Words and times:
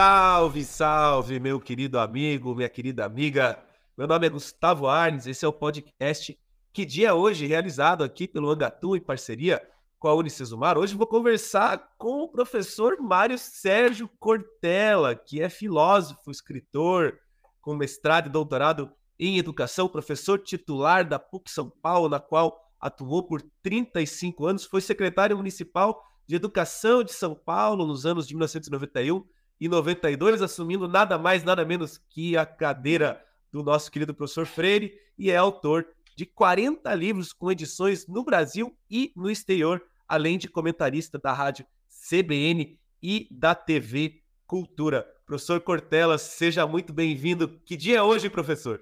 Salve, 0.00 0.64
salve, 0.64 1.40
meu 1.40 1.60
querido 1.60 1.98
amigo, 1.98 2.54
minha 2.54 2.68
querida 2.68 3.04
amiga. 3.04 3.58
Meu 3.96 4.06
nome 4.06 4.28
é 4.28 4.30
Gustavo 4.30 4.86
Arnes, 4.86 5.26
esse 5.26 5.44
é 5.44 5.48
o 5.48 5.52
podcast 5.52 6.38
Que 6.72 6.84
Dia 6.84 7.08
é 7.08 7.12
Hoje, 7.12 7.46
realizado 7.46 8.04
aqui 8.04 8.28
pelo 8.28 8.48
Angatu 8.48 8.94
em 8.94 9.00
parceria 9.00 9.60
com 9.98 10.06
a 10.06 10.14
Unicesumar. 10.14 10.78
Hoje 10.78 10.94
vou 10.94 11.04
conversar 11.04 11.96
com 11.98 12.22
o 12.22 12.28
professor 12.28 12.96
Mário 13.00 13.36
Sérgio 13.36 14.08
Cortella, 14.20 15.16
que 15.16 15.42
é 15.42 15.48
filósofo, 15.48 16.30
escritor, 16.30 17.18
com 17.60 17.74
mestrado 17.74 18.28
e 18.28 18.30
doutorado 18.30 18.92
em 19.18 19.36
educação, 19.36 19.88
professor 19.88 20.38
titular 20.38 21.08
da 21.08 21.18
PUC 21.18 21.50
São 21.50 21.68
Paulo, 21.68 22.08
na 22.08 22.20
qual 22.20 22.56
atuou 22.80 23.24
por 23.24 23.42
35 23.64 24.46
anos, 24.46 24.64
foi 24.64 24.80
secretário 24.80 25.36
municipal 25.36 26.00
de 26.24 26.36
Educação 26.36 27.02
de 27.02 27.12
São 27.12 27.34
Paulo 27.34 27.84
nos 27.84 28.06
anos 28.06 28.28
de 28.28 28.34
1991 28.34 29.24
e 29.60 29.68
92, 29.68 30.42
assumindo 30.42 30.86
nada 30.86 31.18
mais, 31.18 31.42
nada 31.42 31.64
menos 31.64 31.98
que 32.10 32.36
a 32.36 32.46
cadeira 32.46 33.22
do 33.52 33.62
nosso 33.62 33.90
querido 33.90 34.14
professor 34.14 34.46
Freire, 34.46 34.92
e 35.18 35.30
é 35.30 35.36
autor 35.36 35.86
de 36.16 36.26
40 36.26 36.92
livros 36.94 37.32
com 37.32 37.50
edições 37.50 38.06
no 38.06 38.24
Brasil 38.24 38.76
e 38.90 39.12
no 39.16 39.30
exterior, 39.30 39.82
além 40.06 40.38
de 40.38 40.48
comentarista 40.48 41.18
da 41.18 41.32
rádio 41.32 41.66
CBN 42.08 42.78
e 43.02 43.28
da 43.30 43.54
TV 43.54 44.22
Cultura. 44.46 45.06
Professor 45.26 45.60
Cortella, 45.60 46.18
seja 46.18 46.66
muito 46.66 46.92
bem-vindo. 46.92 47.48
Que 47.64 47.76
dia 47.76 47.98
é 47.98 48.02
hoje, 48.02 48.30
professor? 48.30 48.80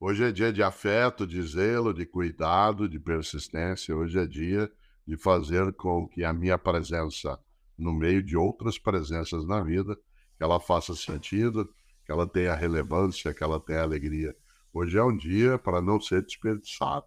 Hoje 0.00 0.24
é 0.24 0.32
dia 0.32 0.52
de 0.52 0.62
afeto, 0.62 1.26
de 1.26 1.40
zelo, 1.42 1.92
de 1.94 2.06
cuidado, 2.06 2.88
de 2.88 2.98
persistência. 2.98 3.94
Hoje 3.94 4.18
é 4.18 4.26
dia 4.26 4.70
de 5.06 5.16
fazer 5.16 5.72
com 5.74 6.08
que 6.08 6.24
a 6.24 6.32
minha 6.32 6.58
presença 6.58 7.38
no 7.78 7.92
meio 7.92 8.22
de 8.22 8.36
outras 8.36 8.78
presenças 8.78 9.46
na 9.46 9.62
vida 9.62 9.96
que 10.42 10.44
ela 10.44 10.58
faça 10.58 10.92
sentido, 10.96 11.72
que 12.04 12.10
ela 12.10 12.26
tenha 12.26 12.52
relevância, 12.52 13.32
que 13.32 13.44
ela 13.44 13.60
tenha 13.60 13.80
alegria. 13.80 14.36
Hoje 14.72 14.98
é 14.98 15.04
um 15.04 15.16
dia 15.16 15.56
para 15.56 15.80
não 15.80 16.00
ser 16.00 16.20
desperdiçado. 16.20 17.06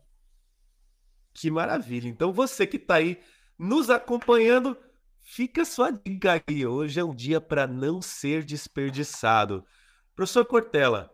Que 1.33 1.51
maravilha. 1.51 2.07
Então 2.07 2.31
você 2.31 2.65
que 2.65 2.77
está 2.77 2.95
aí 2.95 3.19
nos 3.59 3.89
acompanhando, 3.89 4.77
fica 5.19 5.65
sua 5.65 5.91
dica 5.91 6.35
aqui. 6.35 6.65
Hoje 6.65 6.97
é 6.97 7.03
um 7.03 7.13
dia 7.13 7.41
para 7.41 7.67
não 7.67 8.01
ser 8.01 8.41
desperdiçado. 8.41 9.65
Professor 10.15 10.45
Cortella, 10.45 11.11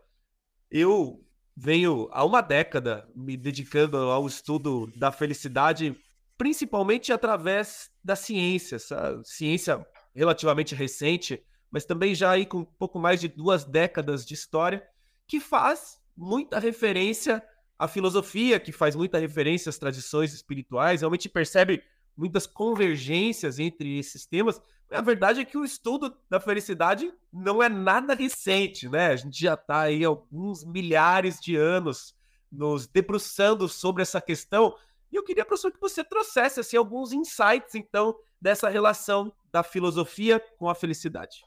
eu 0.70 1.26
venho 1.56 2.08
há 2.12 2.24
uma 2.24 2.40
década 2.40 3.04
me 3.16 3.36
dedicando 3.36 3.96
ao 3.96 4.28
estudo 4.28 4.86
da 4.96 5.10
felicidade, 5.10 6.00
principalmente 6.38 7.12
através 7.12 7.90
da 8.04 8.14
ciência, 8.14 8.76
essa 8.76 9.20
ciência 9.24 9.84
relativamente 10.14 10.72
recente, 10.72 11.42
mas 11.72 11.86
também 11.86 12.14
já 12.14 12.30
aí 12.30 12.44
com 12.44 12.58
um 12.58 12.64
pouco 12.64 12.98
mais 12.98 13.20
de 13.20 13.26
duas 13.26 13.64
décadas 13.64 14.26
de 14.26 14.34
história, 14.34 14.86
que 15.26 15.40
faz 15.40 15.98
muita 16.14 16.58
referência 16.58 17.42
à 17.78 17.88
filosofia, 17.88 18.60
que 18.60 18.70
faz 18.70 18.94
muita 18.94 19.18
referência 19.18 19.70
às 19.70 19.78
tradições 19.78 20.34
espirituais, 20.34 21.00
realmente 21.00 21.30
percebe 21.30 21.82
muitas 22.14 22.46
convergências 22.46 23.58
entre 23.58 23.98
esses 23.98 24.26
temas. 24.26 24.60
A 24.90 25.00
verdade 25.00 25.40
é 25.40 25.44
que 25.46 25.56
o 25.56 25.64
estudo 25.64 26.14
da 26.28 26.38
felicidade 26.38 27.10
não 27.32 27.62
é 27.62 27.68
nada 27.70 28.14
recente, 28.14 28.86
né? 28.86 29.06
A 29.06 29.16
gente 29.16 29.40
já 29.40 29.54
está 29.54 29.80
aí 29.80 30.04
alguns 30.04 30.62
milhares 30.64 31.40
de 31.40 31.56
anos 31.56 32.14
nos 32.50 32.86
debruçando 32.86 33.66
sobre 33.66 34.02
essa 34.02 34.20
questão. 34.20 34.76
E 35.10 35.16
eu 35.16 35.24
queria, 35.24 35.46
professor, 35.46 35.72
que 35.72 35.80
você 35.80 36.04
trouxesse 36.04 36.60
assim, 36.60 36.76
alguns 36.76 37.12
insights, 37.12 37.74
então, 37.74 38.14
dessa 38.38 38.68
relação 38.68 39.32
da 39.50 39.62
filosofia 39.62 40.38
com 40.58 40.68
a 40.68 40.74
felicidade. 40.74 41.42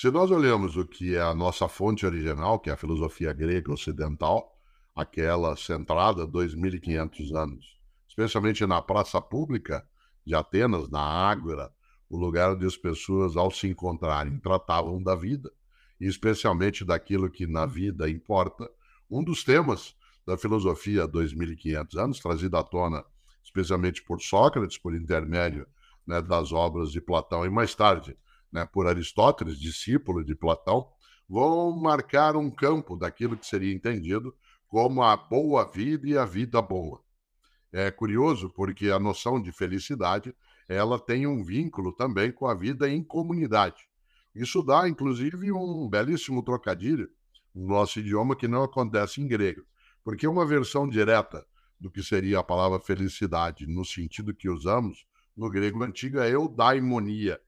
Se 0.00 0.12
nós 0.12 0.30
olhamos 0.30 0.76
o 0.76 0.86
que 0.86 1.16
é 1.16 1.20
a 1.20 1.34
nossa 1.34 1.66
fonte 1.66 2.06
original, 2.06 2.60
que 2.60 2.70
é 2.70 2.72
a 2.72 2.76
filosofia 2.76 3.32
grega 3.32 3.72
ocidental, 3.72 4.56
aquela 4.94 5.56
centrada 5.56 6.24
2.500 6.24 7.34
anos, 7.34 7.76
especialmente 8.08 8.64
na 8.64 8.80
praça 8.80 9.20
pública 9.20 9.84
de 10.24 10.36
Atenas, 10.36 10.88
na 10.88 11.00
Ágora, 11.00 11.72
o 12.08 12.16
lugar 12.16 12.52
onde 12.52 12.64
as 12.64 12.76
pessoas, 12.76 13.36
ao 13.36 13.50
se 13.50 13.66
encontrarem, 13.66 14.38
tratavam 14.38 15.02
da 15.02 15.16
vida, 15.16 15.50
e 16.00 16.06
especialmente 16.06 16.84
daquilo 16.84 17.28
que 17.28 17.44
na 17.44 17.66
vida 17.66 18.08
importa. 18.08 18.70
Um 19.10 19.24
dos 19.24 19.42
temas 19.42 19.96
da 20.24 20.38
filosofia 20.38 21.02
há 21.02 21.08
2.500 21.08 22.00
anos, 22.00 22.20
trazido 22.20 22.56
à 22.56 22.62
tona 22.62 23.04
especialmente 23.42 24.00
por 24.04 24.20
Sócrates, 24.20 24.78
por 24.78 24.94
intermédio 24.94 25.66
né, 26.06 26.22
das 26.22 26.52
obras 26.52 26.92
de 26.92 27.00
Platão, 27.00 27.44
e 27.44 27.50
mais 27.50 27.74
tarde 27.74 28.16
né, 28.52 28.66
por 28.66 28.86
Aristóteles, 28.86 29.58
discípulo 29.58 30.24
de 30.24 30.34
Platão, 30.34 30.88
vão 31.28 31.76
marcar 31.76 32.36
um 32.36 32.50
campo 32.50 32.96
daquilo 32.96 33.36
que 33.36 33.46
seria 33.46 33.74
entendido 33.74 34.34
como 34.66 35.02
a 35.02 35.16
boa 35.16 35.64
vida 35.70 36.08
e 36.08 36.16
a 36.16 36.24
vida 36.24 36.60
boa. 36.62 37.02
É 37.72 37.90
curioso 37.90 38.50
porque 38.50 38.90
a 38.90 38.98
noção 38.98 39.40
de 39.40 39.52
felicidade 39.52 40.34
ela 40.68 40.98
tem 40.98 41.26
um 41.26 41.42
vínculo 41.42 41.92
também 41.92 42.30
com 42.32 42.46
a 42.46 42.54
vida 42.54 42.88
em 42.88 43.02
comunidade. 43.02 43.88
Isso 44.34 44.62
dá, 44.62 44.88
inclusive, 44.88 45.50
um 45.52 45.88
belíssimo 45.88 46.42
trocadilho 46.42 47.08
no 47.54 47.66
nosso 47.66 47.98
idioma 47.98 48.36
que 48.36 48.46
não 48.46 48.62
acontece 48.62 49.20
em 49.20 49.26
grego, 49.26 49.62
porque 50.04 50.26
uma 50.26 50.46
versão 50.46 50.88
direta 50.88 51.44
do 51.80 51.90
que 51.90 52.02
seria 52.02 52.40
a 52.40 52.44
palavra 52.44 52.78
felicidade, 52.80 53.66
no 53.66 53.84
sentido 53.84 54.34
que 54.34 54.48
usamos 54.48 55.06
no 55.36 55.48
grego 55.48 55.82
antigo, 55.82 56.18
é 56.18 56.30
eudaimonia, 56.30 57.40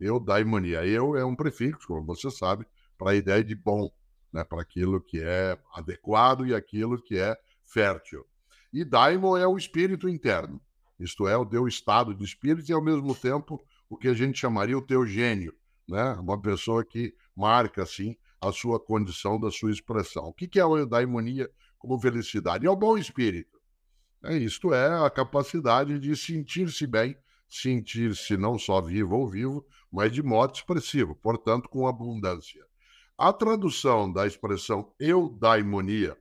eudaimonia. 0.00 0.84
Eu 0.86 1.16
é 1.16 1.24
um 1.24 1.36
prefixo, 1.36 1.86
como 1.86 2.04
você 2.04 2.30
sabe, 2.30 2.66
para 2.98 3.12
a 3.12 3.14
ideia 3.14 3.42
de 3.42 3.54
bom, 3.54 3.90
né? 4.32 4.44
para 4.44 4.62
aquilo 4.62 5.00
que 5.00 5.20
é 5.20 5.58
adequado 5.72 6.46
e 6.46 6.54
aquilo 6.54 7.00
que 7.00 7.18
é 7.18 7.36
fértil. 7.64 8.24
E 8.72 8.84
daimon 8.84 9.36
é 9.36 9.46
o 9.46 9.56
espírito 9.56 10.08
interno, 10.08 10.60
isto 10.98 11.28
é, 11.28 11.36
o 11.36 11.46
teu 11.46 11.66
estado 11.66 12.14
de 12.14 12.24
espírito 12.24 12.68
e, 12.70 12.72
ao 12.72 12.82
mesmo 12.82 13.14
tempo, 13.14 13.64
o 13.88 13.96
que 13.96 14.08
a 14.08 14.14
gente 14.14 14.38
chamaria 14.38 14.76
o 14.76 14.82
teu 14.82 15.06
gênio, 15.06 15.54
né? 15.88 16.12
uma 16.14 16.40
pessoa 16.40 16.84
que 16.84 17.14
marca, 17.36 17.82
assim, 17.82 18.16
a 18.40 18.52
sua 18.52 18.78
condição, 18.78 19.38
da 19.40 19.50
sua 19.50 19.70
expressão. 19.70 20.24
O 20.24 20.32
que 20.32 20.58
é 20.58 20.62
a 20.62 20.66
eudaimonia 20.66 21.50
como 21.78 21.98
felicidade? 21.98 22.66
É 22.66 22.70
o 22.70 22.76
bom 22.76 22.96
espírito. 22.98 23.58
É, 24.22 24.36
isto 24.36 24.72
é 24.72 25.04
a 25.04 25.10
capacidade 25.10 25.98
de 25.98 26.16
sentir-se 26.16 26.86
bem 26.86 27.16
sentir-se 27.54 28.36
não 28.36 28.58
só 28.58 28.80
vivo 28.80 29.14
ou 29.14 29.28
vivo, 29.28 29.64
mas 29.90 30.10
de 30.10 30.22
modo 30.22 30.54
expressivo, 30.54 31.14
portanto, 31.14 31.68
com 31.68 31.86
abundância. 31.86 32.64
A 33.16 33.32
tradução 33.32 34.12
da 34.12 34.26
expressão 34.26 34.92
eudaimonia 34.98 36.16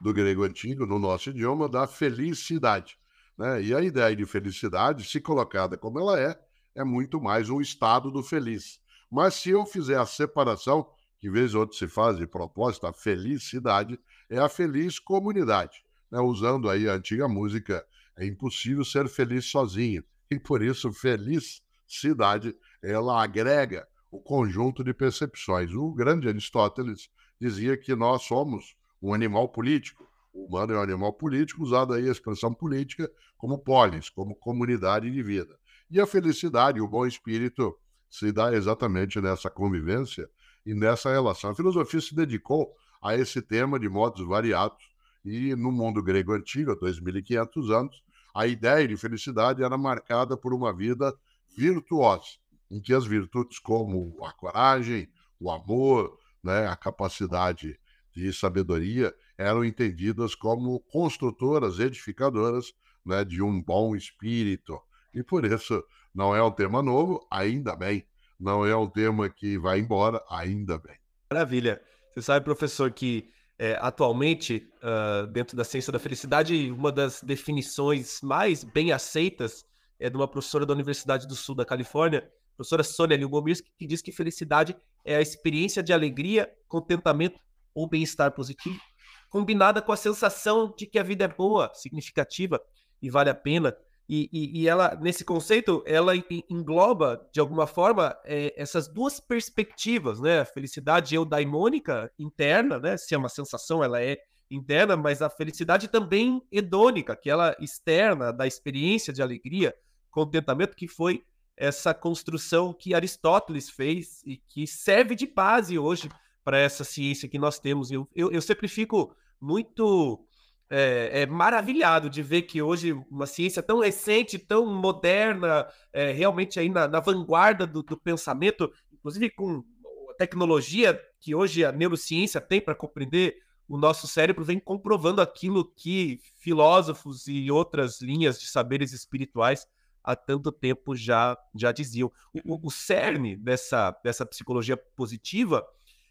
do 0.00 0.12
grego 0.12 0.42
antigo 0.42 0.84
no 0.86 0.98
nosso 0.98 1.30
idioma 1.30 1.68
dá 1.68 1.86
felicidade. 1.86 2.98
Né? 3.36 3.62
E 3.62 3.74
a 3.74 3.80
ideia 3.80 4.14
de 4.16 4.26
felicidade, 4.26 5.04
se 5.04 5.20
colocada 5.20 5.78
como 5.78 6.00
ela 6.00 6.20
é, 6.20 6.36
é 6.74 6.82
muito 6.82 7.20
mais 7.20 7.48
um 7.48 7.60
estado 7.60 8.10
do 8.10 8.22
feliz. 8.22 8.80
Mas 9.08 9.34
se 9.34 9.50
eu 9.50 9.64
fizer 9.64 9.98
a 9.98 10.06
separação, 10.06 10.90
que 11.20 11.30
vez 11.30 11.54
ou 11.54 11.60
outra 11.60 11.76
se 11.76 11.86
faz 11.86 12.16
de 12.16 12.26
propósito, 12.26 12.88
a 12.88 12.92
felicidade 12.92 13.98
é 14.28 14.38
a 14.38 14.48
feliz 14.48 14.98
comunidade. 14.98 15.84
Né? 16.10 16.18
Usando 16.18 16.68
aí 16.68 16.88
a 16.88 16.94
antiga 16.94 17.28
música 17.28 17.86
é 18.18 18.26
impossível 18.26 18.84
ser 18.84 19.08
feliz 19.08 19.46
sozinho. 19.46 20.04
E 20.30 20.38
por 20.38 20.62
isso, 20.62 20.92
felicidade, 20.92 22.54
ela 22.82 23.22
agrega 23.22 23.86
o 24.10 24.20
conjunto 24.20 24.82
de 24.82 24.92
percepções. 24.92 25.72
O 25.72 25.92
grande 25.92 26.28
Aristóteles 26.28 27.08
dizia 27.40 27.76
que 27.76 27.94
nós 27.94 28.22
somos 28.24 28.76
um 29.00 29.14
animal 29.14 29.48
político. 29.48 30.06
O 30.32 30.46
humano 30.46 30.74
é 30.74 30.78
um 30.78 30.82
animal 30.82 31.12
político, 31.12 31.62
usado 31.62 31.94
aí 31.94 32.08
a 32.08 32.12
expressão 32.12 32.52
política 32.52 33.10
como 33.36 33.58
polis, 33.58 34.10
como 34.10 34.34
comunidade 34.34 35.10
de 35.10 35.22
vida. 35.22 35.56
E 35.90 36.00
a 36.00 36.06
felicidade, 36.06 36.80
o 36.80 36.88
bom 36.88 37.06
espírito, 37.06 37.78
se 38.10 38.32
dá 38.32 38.52
exatamente 38.52 39.20
nessa 39.20 39.48
convivência 39.48 40.28
e 40.66 40.74
nessa 40.74 41.10
relação. 41.10 41.50
A 41.50 41.54
filosofia 41.54 42.00
se 42.00 42.14
dedicou 42.14 42.74
a 43.00 43.16
esse 43.16 43.40
tema 43.40 43.78
de 43.78 43.88
modos 43.88 44.26
variados. 44.26 44.88
E 45.24 45.54
no 45.54 45.70
mundo 45.70 46.02
grego 46.02 46.32
antigo, 46.32 46.72
há 46.72 46.76
2.500 46.76 47.70
anos, 47.76 48.02
a 48.38 48.46
ideia 48.46 48.86
de 48.86 48.96
felicidade 48.96 49.64
era 49.64 49.76
marcada 49.76 50.36
por 50.36 50.54
uma 50.54 50.72
vida 50.72 51.12
virtuosa, 51.56 52.38
em 52.70 52.80
que 52.80 52.94
as 52.94 53.04
virtudes 53.04 53.58
como 53.58 54.16
a 54.24 54.32
coragem, 54.32 55.08
o 55.40 55.50
amor, 55.50 56.16
né, 56.40 56.68
a 56.68 56.76
capacidade 56.76 57.76
de 58.14 58.32
sabedoria 58.32 59.12
eram 59.36 59.64
entendidas 59.64 60.36
como 60.36 60.78
construtoras, 60.78 61.80
edificadoras 61.80 62.72
né, 63.04 63.24
de 63.24 63.42
um 63.42 63.60
bom 63.60 63.96
espírito. 63.96 64.80
E 65.12 65.20
por 65.20 65.44
isso 65.44 65.82
não 66.14 66.32
é 66.32 66.40
um 66.40 66.52
tema 66.52 66.80
novo, 66.80 67.26
ainda 67.32 67.74
bem. 67.74 68.06
Não 68.38 68.64
é 68.64 68.76
um 68.76 68.88
tema 68.88 69.28
que 69.28 69.58
vai 69.58 69.80
embora, 69.80 70.22
ainda 70.30 70.78
bem. 70.78 70.94
Maravilha. 71.28 71.82
Você 72.14 72.22
sabe, 72.22 72.44
professor, 72.44 72.92
que 72.92 73.32
é, 73.58 73.76
atualmente, 73.80 74.70
uh, 74.82 75.26
dentro 75.26 75.56
da 75.56 75.64
ciência 75.64 75.92
da 75.92 75.98
felicidade, 75.98 76.70
uma 76.70 76.92
das 76.92 77.20
definições 77.22 78.20
mais 78.22 78.62
bem 78.62 78.92
aceitas 78.92 79.64
é 79.98 80.08
de 80.08 80.16
uma 80.16 80.28
professora 80.28 80.64
da 80.64 80.72
Universidade 80.72 81.26
do 81.26 81.34
Sul 81.34 81.56
da 81.56 81.64
Califórnia, 81.64 82.30
professora 82.56 82.84
Sônia 82.84 83.16
Lyubomirsky, 83.16 83.68
que 83.76 83.86
diz 83.86 84.00
que 84.00 84.12
felicidade 84.12 84.76
é 85.04 85.16
a 85.16 85.20
experiência 85.20 85.82
de 85.82 85.92
alegria, 85.92 86.48
contentamento 86.68 87.40
ou 87.74 87.88
bem-estar 87.88 88.32
positivo, 88.32 88.80
combinada 89.28 89.82
com 89.82 89.90
a 89.90 89.96
sensação 89.96 90.72
de 90.76 90.86
que 90.86 90.98
a 90.98 91.02
vida 91.02 91.24
é 91.24 91.28
boa, 91.28 91.72
significativa 91.74 92.60
e 93.02 93.10
vale 93.10 93.30
a 93.30 93.34
pena. 93.34 93.76
E, 94.08 94.30
e, 94.32 94.62
e 94.62 94.68
ela, 94.68 94.96
nesse 95.00 95.22
conceito, 95.22 95.82
ela 95.86 96.14
engloba, 96.48 97.28
de 97.30 97.40
alguma 97.40 97.66
forma, 97.66 98.16
é, 98.24 98.54
essas 98.56 98.88
duas 98.88 99.20
perspectivas, 99.20 100.18
né? 100.18 100.40
A 100.40 100.44
felicidade 100.46 101.14
eudaimônica, 101.14 102.10
interna, 102.18 102.78
né? 102.78 102.96
Se 102.96 103.14
é 103.14 103.18
uma 103.18 103.28
sensação, 103.28 103.84
ela 103.84 104.02
é 104.02 104.18
interna, 104.50 104.96
mas 104.96 105.20
a 105.20 105.28
felicidade 105.28 105.88
também 105.88 106.42
hedônica, 106.50 107.12
aquela 107.12 107.54
externa 107.60 108.32
da 108.32 108.46
experiência 108.46 109.12
de 109.12 109.20
alegria, 109.20 109.74
contentamento, 110.10 110.74
que 110.74 110.88
foi 110.88 111.22
essa 111.54 111.92
construção 111.92 112.72
que 112.72 112.94
Aristóteles 112.94 113.68
fez 113.68 114.22
e 114.24 114.38
que 114.38 114.66
serve 114.66 115.14
de 115.14 115.26
base 115.26 115.78
hoje 115.78 116.08
para 116.42 116.56
essa 116.56 116.82
ciência 116.82 117.28
que 117.28 117.38
nós 117.38 117.58
temos. 117.58 117.90
Eu, 117.90 118.08
eu, 118.14 118.32
eu 118.32 118.40
sempre 118.40 118.68
fico 118.68 119.14
muito 119.40 120.24
é, 120.70 121.22
é, 121.22 121.26
maravilhado 121.26 122.10
de 122.10 122.22
ver 122.22 122.42
que 122.42 122.60
hoje 122.60 122.92
uma 123.10 123.26
ciência 123.26 123.62
tão 123.62 123.80
recente, 123.80 124.38
tão 124.38 124.66
moderna, 124.66 125.66
é, 125.92 126.12
realmente 126.12 126.60
aí 126.60 126.68
na, 126.68 126.86
na 126.86 127.00
vanguarda 127.00 127.66
do, 127.66 127.82
do, 127.82 127.96
pensamento, 127.96 128.70
inclusive 128.92 129.30
com 129.30 129.64
a 130.10 130.14
tecnologia 130.14 131.00
que 131.20 131.34
hoje 131.34 131.64
a 131.64 131.72
neurociência 131.72 132.40
tem 132.40 132.60
para 132.60 132.74
compreender 132.74 133.36
o 133.66 133.76
nosso 133.76 134.06
cérebro, 134.06 134.44
vem 134.44 134.58
comprovando 134.58 135.20
aquilo 135.20 135.64
que 135.74 136.20
filósofos 136.38 137.26
e 137.26 137.50
outras 137.50 138.00
linhas 138.00 138.38
de 138.40 138.46
saberes 138.46 138.92
espirituais 138.92 139.66
há 140.02 140.16
tanto 140.16 140.50
tempo 140.50 140.96
já, 140.96 141.36
já 141.54 141.70
diziam. 141.70 142.10
O, 142.44 142.66
o 142.66 142.70
cerne 142.70 143.36
dessa, 143.36 143.90
dessa 144.02 144.24
psicologia 144.24 144.76
positiva 144.76 145.66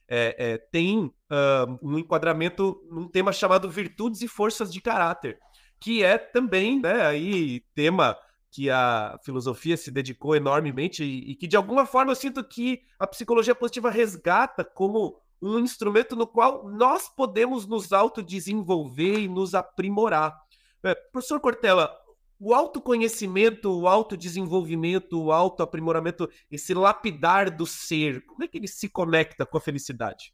é, 0.07 0.35
é, 0.37 0.57
tem 0.57 1.05
uh, 1.05 1.79
um 1.81 1.97
enquadramento 1.97 2.81
num 2.89 3.07
tema 3.07 3.31
chamado 3.31 3.69
virtudes 3.69 4.21
e 4.21 4.27
forças 4.27 4.71
de 4.71 4.81
caráter, 4.81 5.37
que 5.79 6.03
é 6.03 6.17
também 6.17 6.79
né, 6.79 7.05
aí, 7.05 7.61
tema 7.75 8.17
que 8.49 8.69
a 8.69 9.19
filosofia 9.23 9.75
se 9.75 9.91
dedicou 9.91 10.35
enormemente 10.35 11.03
e, 11.03 11.31
e 11.31 11.35
que, 11.35 11.47
de 11.47 11.57
alguma 11.57 11.85
forma, 11.85 12.11
eu 12.11 12.15
sinto 12.15 12.43
que 12.43 12.81
a 12.97 13.05
psicologia 13.05 13.53
positiva 13.53 13.89
resgata 13.89 14.63
como 14.63 15.19
um 15.41 15.59
instrumento 15.59 16.15
no 16.15 16.25
qual 16.25 16.67
nós 16.67 17.07
podemos 17.09 17.67
nos 17.67 17.93
autodesenvolver 17.93 19.19
e 19.19 19.27
nos 19.27 19.53
aprimorar. 19.53 20.35
É, 20.83 20.95
professor 20.95 21.39
Cortella, 21.39 21.91
o 22.39 22.53
autoconhecimento, 22.53 23.71
o 23.71 23.87
autodesenvolvimento, 23.87 25.21
o 25.21 25.31
autoaprimoramento, 25.31 26.29
esse 26.51 26.73
lapidar 26.73 27.49
do 27.55 27.65
ser, 27.65 28.25
como 28.25 28.43
é 28.43 28.47
que 28.47 28.57
ele 28.57 28.67
se 28.67 28.87
conecta 28.87 29.45
com 29.45 29.57
a 29.57 29.61
felicidade? 29.61 30.33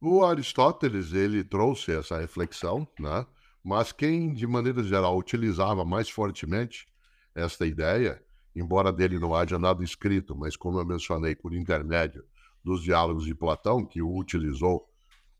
O 0.00 0.24
Aristóteles, 0.24 1.12
ele 1.12 1.42
trouxe 1.42 1.92
essa 1.92 2.18
reflexão, 2.18 2.86
né? 2.98 3.26
mas 3.62 3.92
quem, 3.92 4.32
de 4.32 4.46
maneira 4.46 4.82
geral, 4.82 5.16
utilizava 5.18 5.84
mais 5.84 6.08
fortemente 6.08 6.86
esta 7.34 7.66
ideia, 7.66 8.22
embora 8.54 8.92
dele 8.92 9.18
não 9.18 9.34
haja 9.34 9.58
nada 9.58 9.84
escrito, 9.84 10.36
mas 10.36 10.56
como 10.56 10.78
eu 10.78 10.86
mencionei, 10.86 11.34
por 11.34 11.52
intermédio 11.52 12.24
dos 12.64 12.82
diálogos 12.82 13.24
de 13.24 13.34
Platão, 13.34 13.84
que 13.84 14.02
o 14.02 14.16
utilizou 14.16 14.88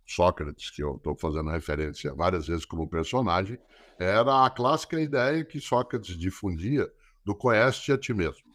Sócrates, 0.09 0.71
que 0.71 0.83
eu 0.83 0.97
estou 0.97 1.15
fazendo 1.15 1.51
referência 1.51 2.15
várias 2.15 2.49
vezes 2.49 2.65
como 2.65 2.89
personagem, 2.89 3.59
era 3.99 4.47
a 4.47 4.51
clássica 4.51 4.99
ideia 4.99 5.45
que 5.45 5.61
Sócrates 5.61 6.17
difundia 6.17 6.91
do 7.25 7.35
conhece-te 7.35 7.93
a 7.93 7.99
ti 7.99 8.15
mesmo. 8.15 8.49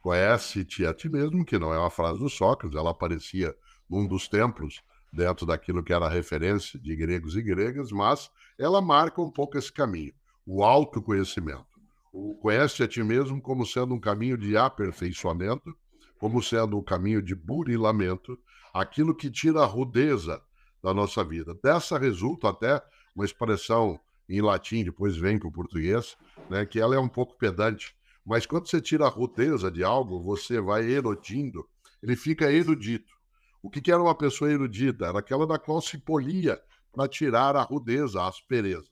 Conhece-te 0.00 0.84
a 0.84 0.92
ti 0.92 1.08
mesmo, 1.08 1.42
que 1.42 1.58
não 1.58 1.72
é 1.72 1.78
uma 1.78 1.88
frase 1.88 2.18
do 2.18 2.28
Sócrates, 2.28 2.76
ela 2.76 2.90
aparecia 2.90 3.56
num 3.88 4.06
dos 4.06 4.28
templos 4.28 4.82
dentro 5.10 5.46
daquilo 5.46 5.82
que 5.82 5.92
era 5.92 6.06
referência 6.06 6.78
de 6.78 6.94
gregos 6.94 7.34
e 7.34 7.42
gregas, 7.42 7.90
mas 7.90 8.30
ela 8.58 8.82
marca 8.82 9.22
um 9.22 9.30
pouco 9.30 9.56
esse 9.56 9.72
caminho, 9.72 10.12
o 10.44 10.62
autoconhecimento. 10.62 11.64
O 12.12 12.34
conhece 12.34 12.82
a 12.82 12.88
ti 12.88 13.02
mesmo 13.02 13.40
como 13.40 13.64
sendo 13.64 13.94
um 13.94 14.00
caminho 14.00 14.36
de 14.36 14.54
aperfeiçoamento, 14.54 15.74
como 16.18 16.42
sendo 16.42 16.78
um 16.78 16.82
caminho 16.82 17.22
de 17.22 17.34
burilamento, 17.34 18.38
aquilo 18.74 19.14
que 19.14 19.30
tira 19.30 19.62
a 19.62 19.66
rudeza 19.66 20.42
da 20.84 20.92
nossa 20.92 21.24
vida. 21.24 21.56
Dessa 21.62 21.98
resulta 21.98 22.50
até 22.50 22.82
uma 23.16 23.24
expressão 23.24 23.98
em 24.28 24.42
latim, 24.42 24.84
depois 24.84 25.16
vem 25.16 25.38
para 25.38 25.48
o 25.48 25.52
português, 25.52 26.14
né, 26.50 26.66
que 26.66 26.78
ela 26.78 26.94
é 26.94 26.98
um 26.98 27.08
pouco 27.08 27.38
pedante. 27.38 27.96
Mas 28.24 28.44
quando 28.44 28.68
você 28.68 28.82
tira 28.82 29.06
a 29.06 29.08
rudeza 29.08 29.70
de 29.70 29.82
algo, 29.82 30.22
você 30.22 30.60
vai 30.60 30.84
erodindo, 30.84 31.66
ele 32.02 32.14
fica 32.14 32.52
erudito. 32.52 33.14
O 33.62 33.70
que, 33.70 33.80
que 33.80 33.90
era 33.90 34.02
uma 34.02 34.14
pessoa 34.14 34.52
erudita? 34.52 35.06
Era 35.06 35.20
aquela 35.20 35.46
da 35.46 35.58
qual 35.58 35.80
se 35.80 35.96
polia 35.96 36.60
para 36.92 37.08
tirar 37.08 37.56
a 37.56 37.62
rudeza, 37.62 38.20
a 38.20 38.28
aspereza. 38.28 38.88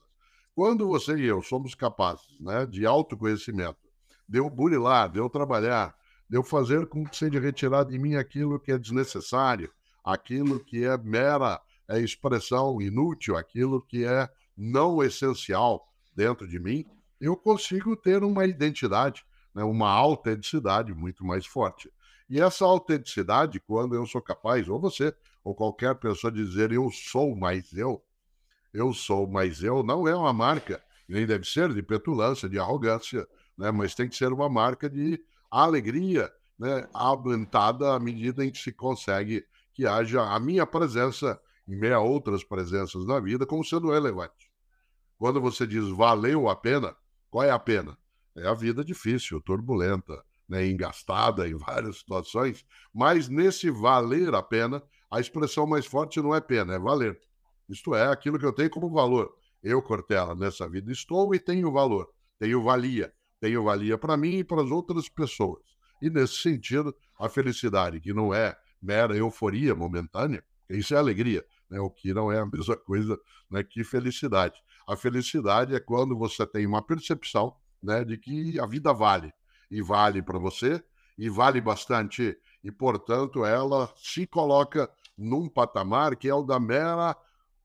Quando 0.55 0.87
você 0.87 1.15
e 1.15 1.25
eu 1.25 1.43
somos 1.43 1.75
capazes 1.75 2.25
né, 2.39 2.65
de 2.65 2.87
autoconhecimento, 2.87 3.77
de 4.27 4.39
eu 4.39 4.49
burilar, 4.49 5.11
de 5.11 5.19
eu 5.19 5.29
trabalhar, 5.29 5.95
de 6.27 6.37
eu 6.37 6.43
fazer 6.43 6.87
com 6.87 7.05
que 7.05 7.15
seja 7.15 7.39
retirado 7.39 7.91
de 7.91 7.99
mim 7.99 8.15
aquilo 8.15 8.59
que 8.59 8.71
é 8.71 8.79
desnecessário, 8.79 9.71
aquilo 10.03 10.59
que 10.59 10.83
é 10.83 10.97
mera 10.97 11.61
é 11.87 11.99
expressão 11.99 12.81
inútil, 12.81 13.35
aquilo 13.35 13.81
que 13.81 14.05
é 14.05 14.29
não 14.55 15.03
essencial 15.03 15.87
dentro 16.15 16.47
de 16.47 16.59
mim, 16.59 16.85
eu 17.19 17.35
consigo 17.35 17.95
ter 17.95 18.23
uma 18.23 18.45
identidade, 18.45 19.25
né, 19.53 19.63
uma 19.63 19.89
autenticidade 19.89 20.93
muito 20.93 21.25
mais 21.25 21.45
forte. 21.45 21.91
E 22.29 22.39
essa 22.39 22.65
autenticidade, 22.65 23.59
quando 23.59 23.95
eu 23.95 24.05
sou 24.05 24.21
capaz, 24.21 24.67
ou 24.67 24.79
você, 24.79 25.13
ou 25.43 25.53
qualquer 25.53 25.95
pessoa 25.95 26.31
dizer 26.31 26.71
eu 26.71 26.89
sou 26.91 27.35
mais 27.35 27.73
eu, 27.73 28.03
eu 28.73 28.93
sou 28.93 29.27
mais 29.27 29.61
eu, 29.61 29.83
não 29.83 30.07
é 30.07 30.15
uma 30.15 30.33
marca, 30.33 30.83
nem 31.07 31.25
deve 31.25 31.45
ser 31.45 31.73
de 31.73 31.83
petulância, 31.83 32.49
de 32.49 32.57
arrogância, 32.57 33.27
né, 33.57 33.71
mas 33.71 33.93
tem 33.93 34.07
que 34.07 34.15
ser 34.15 34.31
uma 34.31 34.49
marca 34.49 34.89
de 34.89 35.19
alegria, 35.51 36.31
né, 36.57 36.87
aumentada 36.93 37.93
à 37.93 37.99
medida 37.99 38.45
em 38.45 38.51
que 38.51 38.57
se 38.57 38.71
consegue 38.71 39.45
que 39.73 39.87
haja 39.87 40.21
a 40.21 40.39
minha 40.39 40.65
presença 40.65 41.39
em 41.67 41.75
meio 41.77 41.95
a 41.95 41.99
outras 41.99 42.43
presenças 42.43 43.05
na 43.05 43.19
vida, 43.19 43.45
como 43.45 43.63
sendo 43.63 43.91
relevante. 43.91 44.51
Quando 45.17 45.39
você 45.39 45.65
diz 45.65 45.87
valeu 45.89 46.49
a 46.49 46.55
pena, 46.55 46.95
qual 47.29 47.43
é 47.43 47.51
a 47.51 47.59
pena? 47.59 47.97
É 48.35 48.47
a 48.47 48.53
vida 48.53 48.83
difícil, 48.83 49.41
turbulenta, 49.41 50.23
né, 50.47 50.67
engastada 50.67 51.47
em 51.47 51.55
várias 51.57 51.99
situações, 51.99 52.65
mas 52.93 53.29
nesse 53.29 53.69
valer 53.69 54.33
a 54.35 54.43
pena, 54.43 54.83
a 55.09 55.19
expressão 55.19 55.65
mais 55.65 55.85
forte 55.85 56.21
não 56.21 56.33
é 56.33 56.41
pena, 56.41 56.73
é 56.73 56.79
valer. 56.79 57.19
Isto 57.69 57.95
é, 57.95 58.07
aquilo 58.07 58.37
que 58.37 58.45
eu 58.45 58.53
tenho 58.53 58.69
como 58.69 58.89
valor. 58.89 59.33
Eu, 59.61 59.81
Cortella, 59.81 60.35
nessa 60.35 60.67
vida 60.67 60.91
estou 60.91 61.33
e 61.33 61.39
tenho 61.39 61.71
valor, 61.71 62.09
tenho 62.37 62.61
valia, 62.61 63.13
tenho 63.39 63.63
valia 63.63 63.97
para 63.97 64.17
mim 64.17 64.39
e 64.39 64.43
para 64.43 64.61
as 64.61 64.69
outras 64.69 65.07
pessoas. 65.07 65.63
E 66.01 66.09
nesse 66.09 66.35
sentido, 66.35 66.93
a 67.17 67.29
felicidade, 67.29 68.01
que 68.01 68.13
não 68.13 68.33
é 68.33 68.57
mera 68.81 69.15
euforia 69.15 69.73
momentânea, 69.73 70.43
isso 70.69 70.93
é 70.93 70.97
alegria, 70.97 71.45
né? 71.73 71.79
o 71.79 71.89
que 71.89 72.13
não 72.13 72.31
é 72.31 72.39
a 72.39 72.45
mesma 72.45 72.77
coisa 72.77 73.19
né, 73.49 73.63
que 73.63 73.83
felicidade. 73.83 74.61
A 74.87 74.95
felicidade 74.95 75.75
é 75.75 75.79
quando 75.79 76.15
você 76.15 76.45
tem 76.45 76.67
uma 76.67 76.83
percepção 76.83 77.55
né, 77.81 78.05
de 78.05 78.17
que 78.17 78.59
a 78.59 78.67
vida 78.67 78.93
vale, 78.93 79.33
e 79.71 79.81
vale 79.81 80.21
para 80.21 80.37
você, 80.37 80.81
e 81.17 81.29
vale 81.29 81.59
bastante, 81.59 82.37
e 82.63 82.71
portanto 82.71 83.43
ela 83.43 83.91
se 83.97 84.27
coloca 84.27 84.89
num 85.17 85.49
patamar 85.49 86.15
que 86.15 86.29
é 86.29 86.33
o 86.33 86.43
da 86.43 86.59
mera 86.59 87.17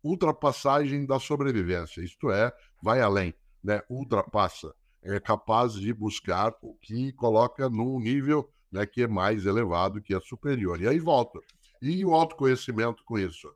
ultrapassagem 0.03 1.05
da 1.05 1.21
sobrevivência, 1.21 2.01
isto 2.03 2.31
é, 2.31 2.53
vai 2.83 3.01
além, 3.01 3.35
né? 3.63 3.83
ultrapassa, 3.91 4.75
é 5.03 5.21
capaz 5.21 5.75
de 5.75 5.93
buscar 5.93 6.55
o 6.63 6.75
que 6.75 7.13
coloca 7.13 7.69
num 7.69 8.01
nível 8.01 8.51
né, 8.73 8.87
que 8.87 9.03
é 9.03 9.07
mais 9.07 9.45
elevado, 9.45 10.01
que 10.01 10.15
é 10.15 10.21
superior. 10.21 10.81
E 10.81 10.89
aí 10.89 10.99
volta. 10.99 11.39
E 11.81 12.05
o 12.05 12.13
autoconhecimento 12.13 13.05
com 13.05 13.19
isso? 13.19 13.49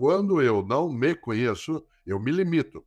Quando 0.00 0.40
eu 0.40 0.64
não 0.64 0.90
me 0.90 1.14
conheço, 1.14 1.84
eu 2.06 2.18
me 2.18 2.32
limito. 2.32 2.82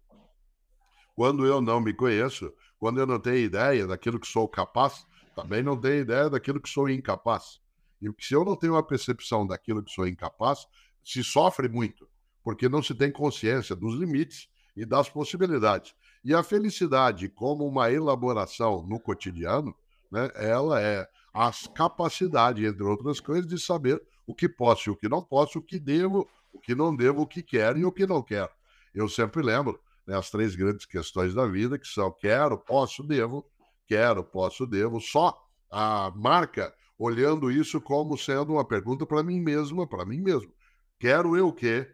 Quando 1.16 1.46
eu 1.46 1.62
não 1.62 1.80
me 1.80 1.94
conheço, 1.94 2.52
quando 2.80 3.00
eu 3.00 3.06
não 3.06 3.20
tenho 3.20 3.38
ideia 3.38 3.86
daquilo 3.86 4.20
que 4.20 4.26
sou 4.26 4.48
capaz, 4.48 5.06
também 5.36 5.62
não 5.62 5.80
tenho 5.80 6.02
ideia 6.02 6.28
daquilo 6.28 6.60
que 6.60 6.68
sou 6.68 6.90
incapaz. 6.90 7.62
E 8.02 8.12
se 8.20 8.34
eu 8.34 8.44
não 8.44 8.56
tenho 8.56 8.74
uma 8.74 8.82
percepção 8.82 9.46
daquilo 9.46 9.84
que 9.84 9.92
sou 9.92 10.08
incapaz, 10.08 10.66
se 11.04 11.24
sofre 11.24 11.70
muito, 11.70 12.10
porque 12.44 12.68
não 12.68 12.82
se 12.82 12.96
tem 12.96 13.12
consciência 13.12 13.76
dos 13.76 13.94
limites 13.94 14.50
e 14.76 14.84
das 14.84 15.08
possibilidades. 15.08 15.94
E 16.26 16.34
a 16.34 16.42
felicidade, 16.42 17.30
como 17.30 17.64
uma 17.68 17.92
elaboração 17.92 18.88
no 18.88 19.00
cotidiano, 19.00 19.76
né, 20.12 20.32
ela 20.34 20.82
é 20.82 21.08
a 21.32 21.52
capacidade, 21.76 22.66
entre 22.66 22.82
outras 22.82 23.20
coisas, 23.20 23.46
de 23.46 23.60
saber 23.60 24.02
o 24.26 24.34
que 24.34 24.50
posso 24.50 24.90
e 24.90 24.92
o 24.92 24.96
que 24.96 25.08
não 25.08 25.22
posso, 25.22 25.60
o 25.60 25.62
que 25.62 25.78
devo 25.78 26.28
o 26.54 26.60
que 26.60 26.76
não 26.76 26.96
devo, 26.96 27.22
o 27.22 27.28
que 27.28 27.42
quero 27.42 27.78
e 27.78 27.84
o 27.86 27.92
que 27.92 28.06
não 28.06 28.22
quero. 28.22 28.50
Eu 28.94 29.10
sempre 29.10 29.42
lembro 29.42 29.80
né, 30.06 30.16
as 30.18 30.30
três 30.30 30.56
grandes 30.56 30.86
questões 30.86 31.34
da 31.34 31.46
vida, 31.48 31.80
que 31.80 31.88
são 31.88 32.12
quero, 32.12 32.58
posso, 32.58 33.04
devo, 33.04 33.46
quero, 33.88 34.24
posso, 34.24 34.66
devo. 34.68 35.02
Só 35.02 35.38
a 35.72 36.12
marca 36.16 36.74
olhando 36.98 37.52
isso 37.52 37.82
como 37.82 38.18
sendo 38.18 38.54
uma 38.54 38.64
pergunta 38.64 39.06
para 39.06 39.24
mim 39.24 39.42
mesma, 39.42 39.88
para 39.88 40.06
mim 40.06 40.22
mesmo. 40.22 40.54
Quero 41.00 41.36
eu 41.36 41.48
o 41.48 41.54
quê? 41.54 41.92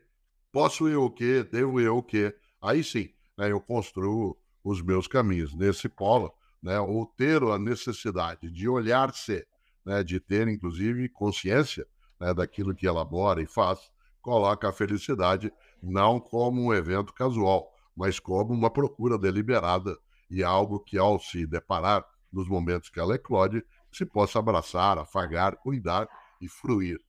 Posso 0.52 0.88
eu 0.88 1.04
o 1.04 1.12
quê? 1.12 1.44
Devo 1.44 1.80
eu 1.80 1.98
o 1.98 2.04
quê? 2.04 2.36
Aí 2.62 2.84
sim, 2.84 3.10
né, 3.38 3.52
eu 3.52 3.62
construo 3.62 4.38
os 4.64 4.82
meus 4.82 5.08
caminhos 5.08 5.56
nesse 5.56 5.88
polo, 5.88 6.34
né, 6.62 6.80
ou 6.80 7.06
ter 7.06 7.42
a 7.42 7.58
necessidade 7.58 8.52
de 8.52 8.68
olhar-se, 8.68 9.48
né, 9.86 10.04
de 10.04 10.20
ter 10.20 10.48
inclusive 10.48 11.08
consciência 11.10 11.88
né, 12.20 12.34
daquilo 12.34 12.76
que 12.76 12.86
elabora 12.86 13.42
e 13.42 13.48
faz, 13.48 13.80
coloca 14.22 14.70
a 14.70 14.74
felicidade 14.74 15.52
não 15.82 16.20
como 16.20 16.62
um 16.62 16.74
evento 16.74 17.14
casual, 17.14 17.72
mas 17.96 18.20
como 18.20 18.54
uma 18.54 18.70
procura 18.70 19.18
deliberada 19.18 19.98
e 20.30 20.44
algo 20.44 20.80
que, 20.80 20.98
ao 20.98 21.20
se 21.20 21.46
deparar 21.46 22.06
nos 22.32 22.48
momentos 22.48 22.90
que 22.90 23.00
ela 23.00 23.16
eclode, 23.16 23.64
se 23.92 24.06
possa 24.06 24.40
abraçar, 24.40 24.98
afagar, 24.98 25.56
cuidar 25.58 26.08
e 26.40 26.48
fruir. 26.48 27.00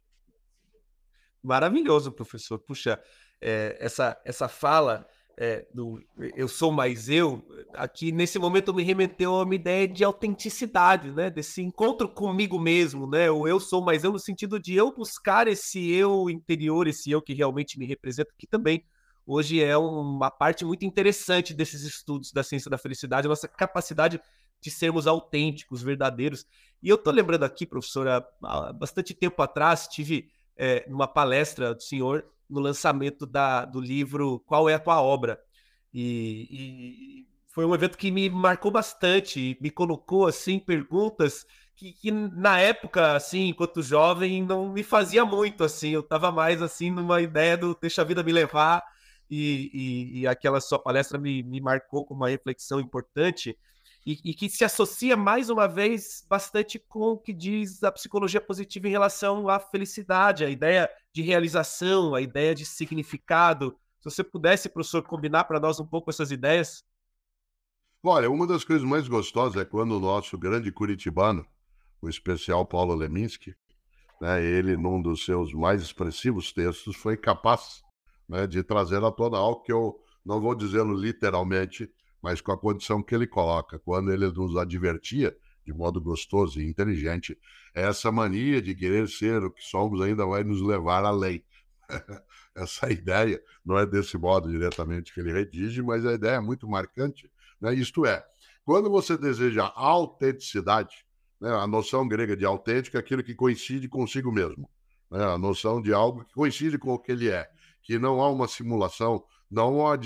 Maravilhoso, 1.42 2.12
professor. 2.12 2.58
Puxa, 2.58 3.00
é, 3.40 3.76
essa, 3.80 4.20
essa 4.24 4.48
fala 4.48 5.06
é, 5.38 5.66
do 5.72 6.00
eu 6.36 6.46
sou 6.46 6.70
mais 6.70 7.08
eu, 7.08 7.42
aqui 7.74 8.12
nesse 8.12 8.38
momento 8.38 8.74
me 8.74 8.82
remeteu 8.82 9.34
a 9.34 9.42
uma 9.44 9.54
ideia 9.54 9.88
de 9.88 10.04
autenticidade, 10.04 11.10
né? 11.10 11.30
Desse 11.30 11.62
encontro 11.62 12.08
comigo 12.08 12.58
mesmo, 12.58 13.06
né? 13.06 13.30
O 13.30 13.48
eu 13.48 13.58
sou 13.58 13.82
mais 13.82 14.04
eu 14.04 14.12
no 14.12 14.18
sentido 14.18 14.60
de 14.60 14.74
eu 14.74 14.92
buscar 14.92 15.48
esse 15.48 15.90
eu 15.90 16.28
interior, 16.28 16.86
esse 16.86 17.10
eu 17.10 17.22
que 17.22 17.32
realmente 17.32 17.78
me 17.78 17.86
representa, 17.86 18.30
que 18.38 18.46
também 18.46 18.84
hoje 19.26 19.62
é 19.62 19.76
uma 19.76 20.30
parte 20.30 20.64
muito 20.64 20.84
interessante 20.84 21.54
desses 21.54 21.82
estudos 21.82 22.32
da 22.32 22.42
ciência 22.42 22.70
da 22.70 22.78
felicidade, 22.78 23.26
a 23.26 23.30
nossa 23.30 23.48
capacidade 23.48 24.20
de 24.60 24.70
sermos 24.70 25.06
autênticos, 25.06 25.82
verdadeiros. 25.82 26.44
E 26.82 26.88
eu 26.88 26.98
tô 26.98 27.10
lembrando 27.10 27.44
aqui, 27.44 27.64
professora, 27.64 28.26
há 28.42 28.72
bastante 28.72 29.14
tempo 29.14 29.40
atrás, 29.40 29.88
tive 29.88 30.30
é, 30.56 30.84
numa 30.88 31.08
palestra 31.08 31.74
do 31.74 31.82
senhor 31.82 32.24
no 32.50 32.60
lançamento 32.60 33.26
da, 33.26 33.64
do 33.64 33.80
livro 33.80 34.40
Qual 34.46 34.68
é 34.68 34.74
a 34.74 34.78
Tua 34.78 35.00
Obra? 35.00 35.40
E, 35.92 36.48
e 36.50 37.26
foi 37.48 37.64
um 37.64 37.74
evento 37.74 37.98
que 37.98 38.10
me 38.10 38.28
marcou 38.30 38.70
bastante, 38.70 39.56
me 39.60 39.70
colocou 39.70 40.26
assim 40.26 40.58
perguntas 40.58 41.46
que, 41.80 41.92
que, 41.92 42.10
na 42.10 42.58
época, 42.58 43.16
assim, 43.16 43.48
enquanto 43.48 43.82
jovem, 43.82 44.42
não 44.44 44.70
me 44.70 44.82
fazia 44.82 45.24
muito, 45.24 45.64
assim, 45.64 45.90
eu 45.90 46.00
estava 46.00 46.30
mais 46.30 46.60
assim 46.60 46.90
numa 46.90 47.22
ideia 47.22 47.56
do 47.56 47.74
deixa 47.80 48.02
a 48.02 48.04
vida 48.04 48.22
me 48.22 48.32
levar 48.32 48.82
e, 49.30 49.70
e, 49.72 50.20
e 50.20 50.26
aquela 50.26 50.60
sua 50.60 50.78
palestra 50.78 51.18
me, 51.18 51.42
me 51.42 51.60
marcou 51.60 52.04
com 52.04 52.14
uma 52.14 52.28
reflexão 52.28 52.80
importante 52.80 53.56
e, 54.04 54.18
e, 54.24 54.34
que 54.34 54.48
se 54.48 54.64
associa 54.64 55.16
mais 55.16 55.50
uma 55.50 55.68
vez 55.68 56.24
bastante 56.28 56.78
com 56.78 57.12
o 57.12 57.18
que 57.18 57.32
diz 57.32 57.82
a 57.82 57.92
psicologia 57.92 58.40
positiva 58.40 58.88
em 58.88 58.90
relação 58.90 59.48
à 59.48 59.60
felicidade, 59.60 60.44
a 60.44 60.48
ideia 60.48 60.90
de 61.12 61.22
realização, 61.22 62.14
a 62.14 62.20
ideia 62.20 62.54
de 62.54 62.64
significado. 62.64 63.76
Se 64.00 64.10
você 64.10 64.24
pudesse, 64.24 64.68
professor, 64.68 65.02
combinar 65.02 65.44
para 65.44 65.60
nós 65.60 65.78
um 65.78 65.86
pouco 65.86 66.10
essas 66.10 66.30
ideias. 66.30 66.82
Olha, 68.02 68.30
uma 68.30 68.46
das 68.46 68.64
coisas 68.64 68.86
mais 68.86 69.06
gostosas 69.06 69.60
é 69.60 69.64
quando 69.64 69.92
o 69.92 70.00
nosso 70.00 70.38
grande 70.38 70.72
curitibano, 70.72 71.46
o 72.00 72.08
especial 72.08 72.64
Paulo 72.64 72.94
Leminski, 72.94 73.54
né, 74.20 74.42
ele, 74.42 74.76
num 74.76 75.00
dos 75.00 75.24
seus 75.26 75.52
mais 75.52 75.82
expressivos 75.82 76.52
textos, 76.52 76.96
foi 76.96 77.18
capaz 77.18 77.82
né, 78.26 78.46
de 78.46 78.62
trazer 78.62 79.04
à 79.04 79.10
tona 79.10 79.36
algo 79.36 79.62
que 79.62 79.72
eu 79.72 79.98
não 80.24 80.40
vou 80.40 80.54
dizê-lo 80.54 80.94
literalmente, 80.94 81.90
mas 82.22 82.40
com 82.40 82.52
a 82.52 82.58
condição 82.58 83.02
que 83.02 83.14
ele 83.14 83.26
coloca, 83.26 83.78
quando 83.78 84.12
ele 84.12 84.30
nos 84.30 84.56
advertia 84.56 85.36
de 85.64 85.72
modo 85.72 86.00
gostoso 86.00 86.60
e 86.60 86.68
inteligente, 86.68 87.38
essa 87.74 88.10
mania 88.10 88.60
de 88.60 88.74
querer 88.74 89.08
ser 89.08 89.42
o 89.44 89.50
que 89.50 89.62
somos 89.62 90.00
ainda 90.00 90.26
vai 90.26 90.42
nos 90.42 90.60
levar 90.60 91.04
além. 91.04 91.44
essa 92.54 92.90
ideia 92.90 93.40
não 93.64 93.78
é 93.78 93.86
desse 93.86 94.16
modo 94.16 94.50
diretamente 94.50 95.12
que 95.12 95.20
ele 95.20 95.32
redige, 95.32 95.82
mas 95.82 96.04
a 96.04 96.14
ideia 96.14 96.36
é 96.36 96.40
muito 96.40 96.68
marcante. 96.68 97.30
Né? 97.60 97.74
Isto 97.74 98.06
é, 98.06 98.24
quando 98.64 98.90
você 98.90 99.16
deseja 99.16 99.72
autenticidade, 99.74 101.04
né? 101.40 101.50
a 101.50 101.66
noção 101.66 102.06
grega 102.06 102.36
de 102.36 102.44
autêntico 102.44 102.96
é 102.96 103.00
aquilo 103.00 103.22
que 103.22 103.34
coincide 103.34 103.88
consigo 103.88 104.32
mesmo. 104.32 104.68
Né? 105.10 105.22
A 105.22 105.38
noção 105.38 105.80
de 105.80 105.92
algo 105.92 106.24
que 106.24 106.34
coincide 106.34 106.78
com 106.78 106.92
o 106.92 106.98
que 106.98 107.12
ele 107.12 107.28
é, 107.28 107.48
que 107.82 107.98
não 107.98 108.20
há 108.20 108.30
uma 108.30 108.48
simulação, 108.48 109.24
não 109.50 109.86
há 109.86 109.96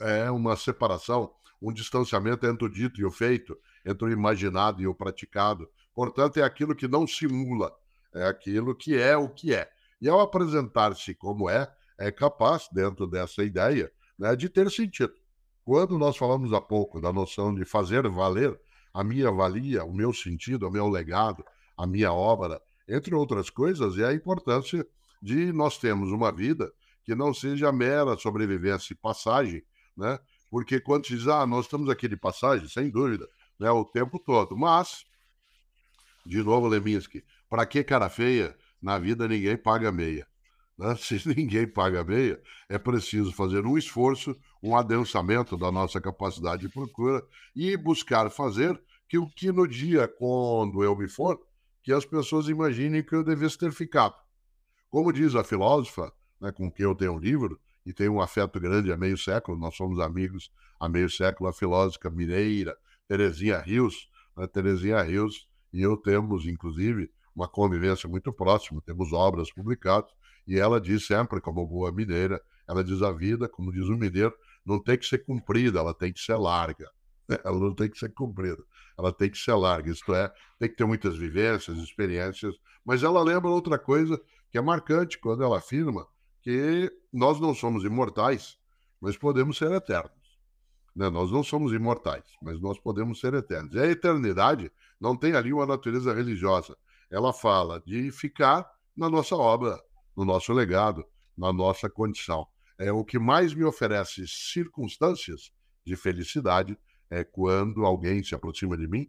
é 0.00 0.30
uma 0.30 0.56
separação, 0.56 1.32
um 1.60 1.72
distanciamento 1.72 2.46
entre 2.46 2.66
o 2.66 2.68
dito 2.68 3.00
e 3.00 3.04
o 3.04 3.10
feito, 3.10 3.56
entre 3.84 4.08
o 4.08 4.10
imaginado 4.10 4.82
e 4.82 4.86
o 4.86 4.94
praticado. 4.94 5.68
Portanto, 5.94 6.38
é 6.38 6.42
aquilo 6.42 6.74
que 6.74 6.86
não 6.86 7.06
simula, 7.06 7.72
é 8.14 8.26
aquilo 8.26 8.74
que 8.74 8.96
é 8.96 9.16
o 9.16 9.28
que 9.28 9.54
é. 9.54 9.70
E 10.00 10.08
ao 10.08 10.20
apresentar-se 10.20 11.14
como 11.14 11.48
é, 11.48 11.70
é 11.98 12.10
capaz, 12.10 12.68
dentro 12.70 13.06
dessa 13.06 13.42
ideia, 13.42 13.90
né, 14.18 14.36
de 14.36 14.48
ter 14.48 14.70
sentido. 14.70 15.14
Quando 15.64 15.98
nós 15.98 16.16
falamos 16.16 16.52
há 16.52 16.60
pouco 16.60 17.00
da 17.00 17.12
noção 17.12 17.54
de 17.54 17.64
fazer 17.64 18.08
valer 18.08 18.58
a 18.92 19.02
minha 19.02 19.30
valia, 19.30 19.84
o 19.84 19.92
meu 19.92 20.12
sentido, 20.12 20.68
o 20.68 20.70
meu 20.70 20.88
legado, 20.88 21.44
a 21.76 21.86
minha 21.86 22.12
obra, 22.12 22.60
entre 22.88 23.14
outras 23.14 23.50
coisas, 23.50 23.98
é 23.98 24.06
a 24.06 24.14
importância 24.14 24.86
de 25.20 25.52
nós 25.52 25.76
termos 25.76 26.10
uma 26.10 26.30
vida 26.30 26.72
que 27.04 27.14
não 27.14 27.34
seja 27.34 27.70
mera 27.72 28.16
sobrevivência 28.16 28.92
e 28.92 28.96
passagem, 28.96 29.62
né? 29.96 30.18
Porque 30.50 30.80
quando 30.80 31.04
diz, 31.04 31.26
ah, 31.26 31.46
nós 31.46 31.64
estamos 31.64 31.88
aqui 31.88 32.08
de 32.08 32.16
passagem, 32.16 32.68
sem 32.68 32.90
dúvida, 32.90 33.28
né, 33.58 33.70
o 33.70 33.84
tempo 33.84 34.18
todo. 34.18 34.56
Mas, 34.56 35.04
de 36.24 36.42
novo, 36.42 36.68
Leminski, 36.68 37.24
para 37.48 37.66
que 37.66 37.82
cara 37.82 38.08
feia? 38.08 38.56
Na 38.80 38.98
vida 38.98 39.26
ninguém 39.26 39.56
paga 39.56 39.90
meia. 39.90 40.26
Né? 40.78 40.94
Se 41.00 41.26
ninguém 41.28 41.66
paga 41.66 42.04
meia, 42.04 42.40
é 42.68 42.78
preciso 42.78 43.32
fazer 43.32 43.64
um 43.64 43.76
esforço, 43.76 44.36
um 44.62 44.76
adensamento 44.76 45.56
da 45.56 45.72
nossa 45.72 46.00
capacidade 46.00 46.62
de 46.62 46.68
procura 46.68 47.24
e 47.54 47.76
buscar 47.76 48.30
fazer 48.30 48.80
que 49.08 49.18
o 49.18 49.28
que 49.28 49.52
no 49.52 49.66
dia 49.66 50.08
quando 50.08 50.82
eu 50.82 50.96
me 50.96 51.08
for, 51.08 51.40
que 51.82 51.92
as 51.92 52.04
pessoas 52.04 52.48
imaginem 52.48 53.02
que 53.02 53.14
eu 53.14 53.22
devesse 53.22 53.56
ter 53.56 53.72
ficado. 53.72 54.14
Como 54.90 55.12
diz 55.12 55.34
a 55.34 55.44
filósofa, 55.44 56.12
né, 56.40 56.50
com 56.50 56.70
quem 56.70 56.84
eu 56.84 56.94
tenho 56.94 57.12
um 57.12 57.18
livro, 57.18 57.60
e 57.86 57.92
tenho 57.92 58.14
um 58.14 58.20
afeto 58.20 58.58
grande 58.58 58.92
há 58.92 58.96
meio 58.96 59.16
século, 59.16 59.56
nós 59.56 59.76
somos 59.76 60.00
amigos 60.00 60.50
há 60.80 60.88
meio 60.88 61.08
século, 61.08 61.48
a 61.48 61.52
filósofa 61.52 62.10
mineira 62.10 62.76
Terezinha 63.08 63.58
Rios, 63.60 64.10
né? 64.36 64.46
Terezinha 64.48 65.00
Rios 65.02 65.48
e 65.72 65.82
eu 65.82 65.96
temos, 65.96 66.46
inclusive, 66.46 67.10
uma 67.34 67.46
convivência 67.46 68.08
muito 68.08 68.32
próxima, 68.32 68.80
temos 68.84 69.12
obras 69.12 69.52
publicadas, 69.52 70.10
e 70.46 70.58
ela 70.58 70.80
diz 70.80 71.06
sempre, 71.06 71.40
como 71.40 71.66
boa 71.66 71.92
mineira, 71.92 72.40
ela 72.68 72.82
diz 72.82 73.02
a 73.02 73.12
vida, 73.12 73.48
como 73.48 73.72
diz 73.72 73.86
o 73.88 73.96
mineiro, 73.96 74.34
não 74.64 74.82
tem 74.82 74.98
que 74.98 75.06
ser 75.06 75.18
cumprida, 75.18 75.78
ela 75.78 75.94
tem 75.94 76.12
que 76.12 76.20
ser 76.20 76.36
larga. 76.36 76.90
Ela 77.44 77.58
não 77.58 77.74
tem 77.74 77.90
que 77.90 77.98
ser 77.98 78.08
cumprida, 78.10 78.62
ela 78.96 79.12
tem 79.12 79.28
que 79.28 79.36
ser 79.36 79.54
larga, 79.54 79.90
isto 79.90 80.14
é, 80.14 80.32
tem 80.60 80.68
que 80.68 80.76
ter 80.76 80.84
muitas 80.84 81.16
vivências, 81.16 81.76
experiências, 81.78 82.54
mas 82.84 83.02
ela 83.02 83.20
lembra 83.20 83.50
outra 83.50 83.76
coisa 83.80 84.16
que 84.48 84.56
é 84.56 84.60
marcante 84.60 85.18
quando 85.18 85.42
ela 85.42 85.58
afirma 85.58 86.06
que 86.46 86.92
nós 87.16 87.40
não 87.40 87.54
somos 87.54 87.82
imortais, 87.82 88.58
mas 89.00 89.16
podemos 89.16 89.56
ser 89.56 89.72
eternos. 89.72 90.12
Né? 90.94 91.08
Nós 91.08 91.32
não 91.32 91.42
somos 91.42 91.72
imortais, 91.72 92.24
mas 92.42 92.60
nós 92.60 92.78
podemos 92.78 93.18
ser 93.18 93.32
eternos. 93.32 93.74
E 93.74 93.78
a 93.78 93.86
eternidade 93.86 94.70
não 95.00 95.16
tem 95.16 95.32
ali 95.32 95.52
uma 95.52 95.64
natureza 95.66 96.12
religiosa. 96.12 96.76
Ela 97.10 97.32
fala 97.32 97.82
de 97.86 98.10
ficar 98.10 98.70
na 98.94 99.08
nossa 99.08 99.34
obra, 99.34 99.78
no 100.14 100.26
nosso 100.26 100.52
legado, 100.52 101.04
na 101.36 101.52
nossa 101.52 101.88
condição. 101.88 102.46
É 102.78 102.92
o 102.92 103.02
que 103.02 103.18
mais 103.18 103.54
me 103.54 103.64
oferece 103.64 104.26
circunstâncias 104.28 105.50
de 105.84 105.96
felicidade 105.96 106.78
é 107.08 107.24
quando 107.24 107.86
alguém 107.86 108.22
se 108.22 108.34
aproxima 108.34 108.76
de 108.76 108.86
mim 108.86 109.08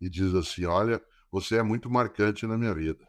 e 0.00 0.10
diz 0.10 0.34
assim: 0.34 0.66
Olha, 0.66 1.00
você 1.30 1.56
é 1.56 1.62
muito 1.62 1.88
marcante 1.88 2.46
na 2.46 2.58
minha 2.58 2.74
vida. 2.74 3.06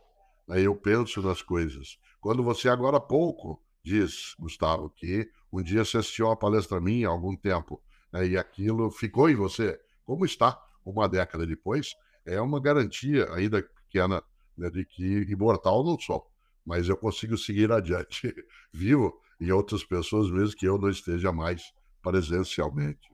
Aí 0.50 0.64
eu 0.64 0.76
penso 0.76 1.22
nas 1.22 1.42
coisas. 1.42 1.98
Quando 2.22 2.42
você 2.42 2.70
agora 2.70 2.98
há 2.98 3.02
pouco 3.02 3.62
diz, 3.84 4.34
Gustavo, 4.40 4.90
que 4.90 5.30
um 5.52 5.62
dia 5.62 5.84
você 5.84 5.98
assistiu 5.98 6.28
uma 6.28 6.38
palestra 6.38 6.80
minha 6.80 7.08
há 7.08 7.12
algum 7.12 7.36
tempo 7.36 7.84
né, 8.12 8.28
e 8.28 8.38
aquilo 8.38 8.90
ficou 8.90 9.30
em 9.30 9.36
você, 9.36 9.80
como 10.06 10.26
está 10.26 10.62
uma 10.86 11.08
década 11.08 11.46
depois, 11.46 11.96
é 12.26 12.40
uma 12.40 12.62
garantia, 12.62 13.32
ainda 13.34 13.62
pequena, 13.62 14.24
né, 14.58 14.70
de 14.70 14.86
que 14.86 15.24
imortal 15.30 15.84
não 15.84 16.00
sou, 16.00 16.26
mas 16.66 16.88
eu 16.88 16.96
consigo 16.96 17.38
seguir 17.38 17.72
adiante, 17.72 18.34
vivo 18.72 19.22
em 19.40 19.52
outras 19.52 19.84
pessoas, 19.84 20.32
mesmo 20.32 20.56
que 20.56 20.66
eu 20.66 20.78
não 20.78 20.90
esteja 20.90 21.32
mais 21.32 21.74
presencialmente. 22.02 23.12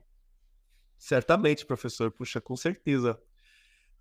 Certamente, 0.96 1.64
professor, 1.64 2.10
puxa, 2.10 2.40
com 2.40 2.54
certeza. 2.56 3.20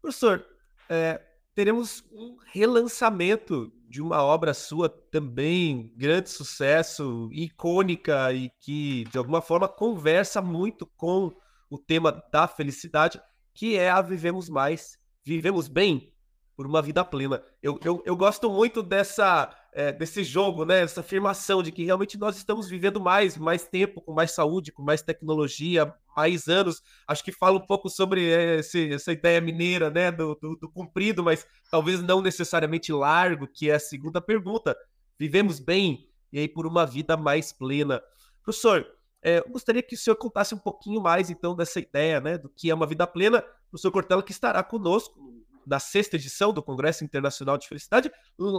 Professor, 0.02 0.46
é, 0.90 1.22
teremos 1.60 2.06
um 2.14 2.38
relançamento 2.54 3.70
de 3.90 4.02
uma 4.02 4.24
obra 4.24 4.54
sua 4.54 4.88
também 4.88 5.92
grande 5.98 6.30
sucesso, 6.30 7.28
icônica 7.34 8.32
e 8.32 8.50
que 8.62 9.04
de 9.12 9.18
alguma 9.18 9.42
forma 9.42 9.68
conversa 9.68 10.42
muito 10.42 10.86
com 10.86 11.34
o 11.70 11.78
tema 11.78 12.14
da 12.32 12.48
felicidade, 12.48 13.20
que 13.54 13.78
é 13.78 13.90
a 13.90 14.02
Vivemos 14.02 14.48
Mais, 14.48 14.98
Vivemos 15.22 15.68
Bem. 15.68 16.14
por 16.56 16.66
uma 16.66 16.82
vida 16.82 17.04
plena. 17.04 17.44
Eu, 17.62 17.78
eu, 17.84 18.02
eu 18.06 18.16
gosto 18.16 18.50
muito 18.50 18.82
dessa 18.82 19.54
é, 19.74 19.92
desse 19.92 20.24
jogo, 20.24 20.66
né? 20.66 20.82
Essa 20.82 21.02
afirmação 21.02 21.62
de 21.62 21.72
que 21.72 21.84
realmente 21.84 22.18
nós 22.18 22.38
estamos 22.38 22.68
vivendo 22.68 23.00
mais, 23.00 23.38
mais 23.38 23.68
tempo, 23.68 24.02
com 24.02 24.14
mais 24.14 24.32
saúde, 24.32 24.72
com 24.72 24.82
mais 24.82 25.02
tecnologia, 25.02 25.94
mais 26.16 26.48
anos. 26.48 26.82
Acho 27.08 27.24
que 27.24 27.32
fala 27.32 27.58
um 27.58 27.66
pouco 27.66 27.90
sobre 27.90 28.30
é, 28.30 28.60
esse, 28.60 28.94
essa 28.94 29.12
ideia 29.12 29.40
mineira, 29.40 29.90
né? 29.90 30.12
Do, 30.12 30.36
do, 30.36 30.56
do 30.56 30.70
comprido, 30.70 31.24
mas 31.24 31.46
talvez 31.70 32.02
não 32.02 32.22
necessariamente 32.22 32.92
largo, 32.92 33.48
que 33.48 33.70
é 33.70 33.76
a 33.76 33.80
segunda 33.80 34.20
pergunta. 34.20 34.76
Vivemos 35.18 35.60
bem 35.60 36.08
e 36.32 36.40
aí 36.40 36.48
por 36.48 36.66
uma 36.66 36.86
vida 36.86 37.18
mais 37.18 37.52
plena. 37.52 38.02
Professor, 38.44 38.86
é, 39.22 39.40
eu 39.40 39.50
gostaria 39.50 39.84
que 39.84 39.96
o 39.96 39.98
senhor 39.98 40.16
contasse 40.16 40.56
um 40.56 40.60
pouquinho 40.60 41.02
mais, 41.02 41.30
então, 41.30 41.56
dessa 41.56 41.80
ideia, 41.80 42.22
né, 42.22 42.38
do 42.38 42.50
que 42.50 42.70
é 42.70 42.74
uma 42.74 42.88
vida 42.88 43.06
plena. 43.06 43.44
O 43.72 43.78
senhor 43.78 43.92
Cortella, 43.92 44.24
que 44.24 44.32
estará 44.32 44.64
conosco 44.64 45.39
na 45.70 45.80
sexta 45.80 46.16
edição 46.16 46.52
do 46.52 46.64
Congresso 46.64 47.04
Internacional 47.04 47.58
de 47.58 47.68
Felicidade, 47.68 48.12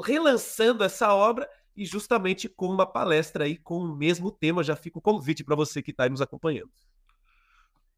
relançando 0.04 0.84
essa 0.84 1.12
obra 1.12 1.48
e 1.76 1.84
justamente 1.84 2.48
com 2.48 2.68
uma 2.68 2.86
palestra 2.86 3.44
aí 3.44 3.56
com 3.56 3.78
o 3.78 3.96
mesmo 3.96 4.30
tema. 4.30 4.62
Já 4.62 4.76
fica 4.76 4.98
o 4.98 5.02
convite 5.02 5.42
para 5.42 5.56
você 5.56 5.82
que 5.82 5.90
está 5.90 6.04
aí 6.04 6.10
nos 6.10 6.20
acompanhando. 6.20 6.70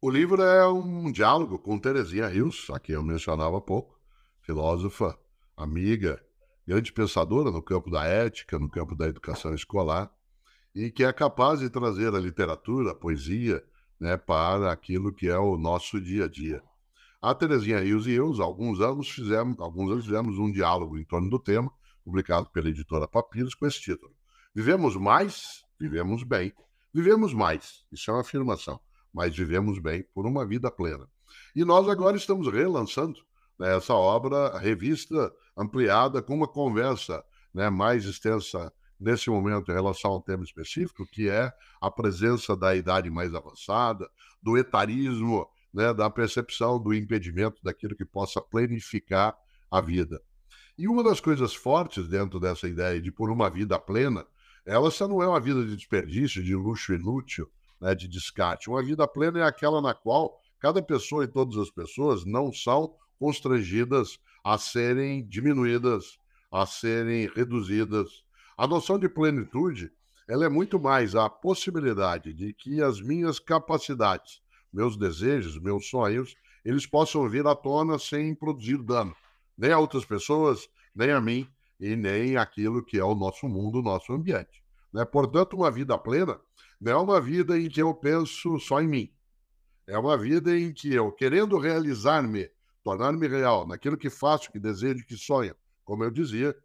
O 0.01 0.09
livro 0.09 0.41
é 0.41 0.67
um 0.67 1.11
diálogo 1.11 1.59
com 1.59 1.77
Terezinha 1.77 2.27
Rios, 2.27 2.67
a 2.71 2.79
quem 2.79 2.95
eu 2.95 3.03
mencionava 3.03 3.57
há 3.57 3.61
pouco, 3.61 3.97
filósofa, 4.41 5.17
amiga, 5.55 6.21
grande 6.67 6.91
pensadora 6.91 7.51
no 7.51 7.61
campo 7.61 7.91
da 7.91 8.05
ética, 8.05 8.57
no 8.57 8.69
campo 8.69 8.95
da 8.95 9.07
educação 9.07 9.53
escolar, 9.53 10.11
e 10.73 10.89
que 10.89 11.03
é 11.03 11.13
capaz 11.13 11.59
de 11.59 11.69
trazer 11.69 12.13
a 12.13 12.19
literatura, 12.19 12.91
a 12.91 12.95
poesia, 12.95 13.63
né, 13.99 14.17
para 14.17 14.71
aquilo 14.71 15.13
que 15.13 15.27
é 15.27 15.37
o 15.37 15.55
nosso 15.55 16.01
dia 16.01 16.25
a 16.25 16.27
dia. 16.27 16.61
A 17.23 17.33
Terezinha 17.33 17.79
Rios 17.79 18.05
e 18.05 18.11
eu, 18.11 18.33
alguns 18.43 18.81
anos, 18.81 19.09
fizemos, 19.09 19.57
alguns 19.57 19.89
anos 19.89 20.03
fizemos 20.03 20.37
um 20.37 20.51
diálogo 20.51 20.97
em 20.97 21.05
torno 21.05 21.29
do 21.29 21.39
tema, 21.39 21.71
publicado 22.03 22.49
pela 22.49 22.67
editora 22.67 23.07
Papiros, 23.07 23.55
com 23.55 23.65
esse 23.65 23.79
título. 23.79 24.13
Vivemos 24.53 24.97
mais, 24.97 25.63
vivemos 25.79 26.23
bem. 26.23 26.51
Vivemos 26.93 27.33
mais, 27.33 27.85
isso 27.89 28.11
é 28.11 28.13
uma 28.13 28.19
afirmação, 28.19 28.77
mas 29.13 29.33
vivemos 29.33 29.79
bem 29.79 30.03
por 30.13 30.25
uma 30.25 30.45
vida 30.45 30.69
plena. 30.69 31.07
E 31.55 31.63
nós 31.63 31.87
agora 31.87 32.17
estamos 32.17 32.51
relançando 32.51 33.21
né, 33.57 33.77
essa 33.77 33.93
obra, 33.93 34.57
revista 34.59 35.33
ampliada, 35.55 36.21
com 36.21 36.35
uma 36.35 36.47
conversa 36.47 37.23
né, 37.53 37.69
mais 37.69 38.03
extensa 38.03 38.69
nesse 38.99 39.29
momento 39.29 39.71
em 39.71 39.73
relação 39.73 40.11
ao 40.11 40.21
tema 40.21 40.43
específico, 40.43 41.07
que 41.07 41.29
é 41.29 41.53
a 41.79 41.89
presença 41.89 42.53
da 42.53 42.75
idade 42.75 43.09
mais 43.09 43.33
avançada, 43.33 44.09
do 44.41 44.57
etarismo 44.57 45.47
né, 45.73 45.93
da 45.93 46.09
percepção 46.09 46.79
do 46.79 46.93
impedimento 46.93 47.61
daquilo 47.63 47.95
que 47.95 48.05
possa 48.05 48.39
planificar 48.41 49.35
a 49.71 49.81
vida. 49.81 50.21
E 50.77 50.87
uma 50.87 51.03
das 51.03 51.19
coisas 51.19 51.53
fortes 51.53 52.07
dentro 52.07 52.39
dessa 52.39 52.67
ideia 52.67 53.01
de 53.01 53.11
por 53.11 53.29
uma 53.31 53.49
vida 53.49 53.79
plena, 53.79 54.25
ela 54.65 54.91
só 54.91 55.07
não 55.07 55.21
é 55.21 55.27
uma 55.27 55.39
vida 55.39 55.65
de 55.65 55.75
desperdício, 55.75 56.43
de 56.43 56.55
luxo 56.55 56.93
inútil, 56.93 57.49
né, 57.81 57.95
de 57.95 58.07
descarte. 58.07 58.69
Uma 58.69 58.83
vida 58.83 59.07
plena 59.07 59.39
é 59.39 59.43
aquela 59.43 59.81
na 59.81 59.93
qual 59.93 60.39
cada 60.59 60.81
pessoa 60.81 61.23
e 61.23 61.27
todas 61.27 61.57
as 61.57 61.69
pessoas 61.69 62.23
não 62.23 62.53
são 62.53 62.95
constrangidas 63.19 64.19
a 64.43 64.57
serem 64.57 65.25
diminuídas, 65.25 66.17
a 66.51 66.65
serem 66.65 67.29
reduzidas. 67.35 68.23
A 68.57 68.67
noção 68.67 68.99
de 68.99 69.09
plenitude, 69.09 69.91
ela 70.27 70.45
é 70.45 70.49
muito 70.49 70.79
mais 70.79 71.15
a 71.15 71.29
possibilidade 71.29 72.33
de 72.33 72.53
que 72.53 72.81
as 72.81 73.01
minhas 73.01 73.39
capacidades 73.39 74.42
meus 74.73 74.97
desejos, 74.97 75.59
meus 75.59 75.87
sonhos, 75.89 76.35
eles 76.65 76.85
possam 76.85 77.29
vir 77.29 77.45
à 77.45 77.55
tona 77.55 77.99
sem 77.99 78.33
produzir 78.33 78.81
dano, 78.81 79.15
nem 79.57 79.71
a 79.71 79.79
outras 79.79 80.03
pessoas, 80.03 80.67
nem 80.95 81.11
a 81.11 81.21
mim 81.21 81.47
e 81.79 81.95
nem 81.95 82.37
aquilo 82.37 82.83
que 82.83 82.97
é 82.97 83.03
o 83.03 83.13
nosso 83.13 83.47
mundo, 83.47 83.79
o 83.79 83.83
nosso 83.83 84.11
ambiente. 84.13 84.63
Né? 84.91 85.05
Portanto, 85.05 85.55
uma 85.55 85.69
vida 85.69 85.97
plena 85.97 86.39
não 86.79 86.91
é 86.91 86.97
uma 86.97 87.21
vida 87.21 87.59
em 87.59 87.69
que 87.69 87.81
eu 87.81 87.93
penso 87.93 88.59
só 88.59 88.81
em 88.81 88.87
mim. 88.87 89.13
É 89.85 89.97
uma 89.97 90.17
vida 90.17 90.57
em 90.57 90.73
que 90.73 90.93
eu, 90.93 91.11
querendo 91.11 91.57
realizar-me, 91.57 92.49
tornar-me 92.83 93.27
real 93.27 93.67
naquilo 93.67 93.97
que 93.97 94.09
faço, 94.09 94.51
que 94.51 94.59
desejo, 94.59 95.05
que 95.05 95.17
sonho, 95.17 95.55
como 95.83 96.03
eu 96.03 96.11
dizia, 96.11 96.55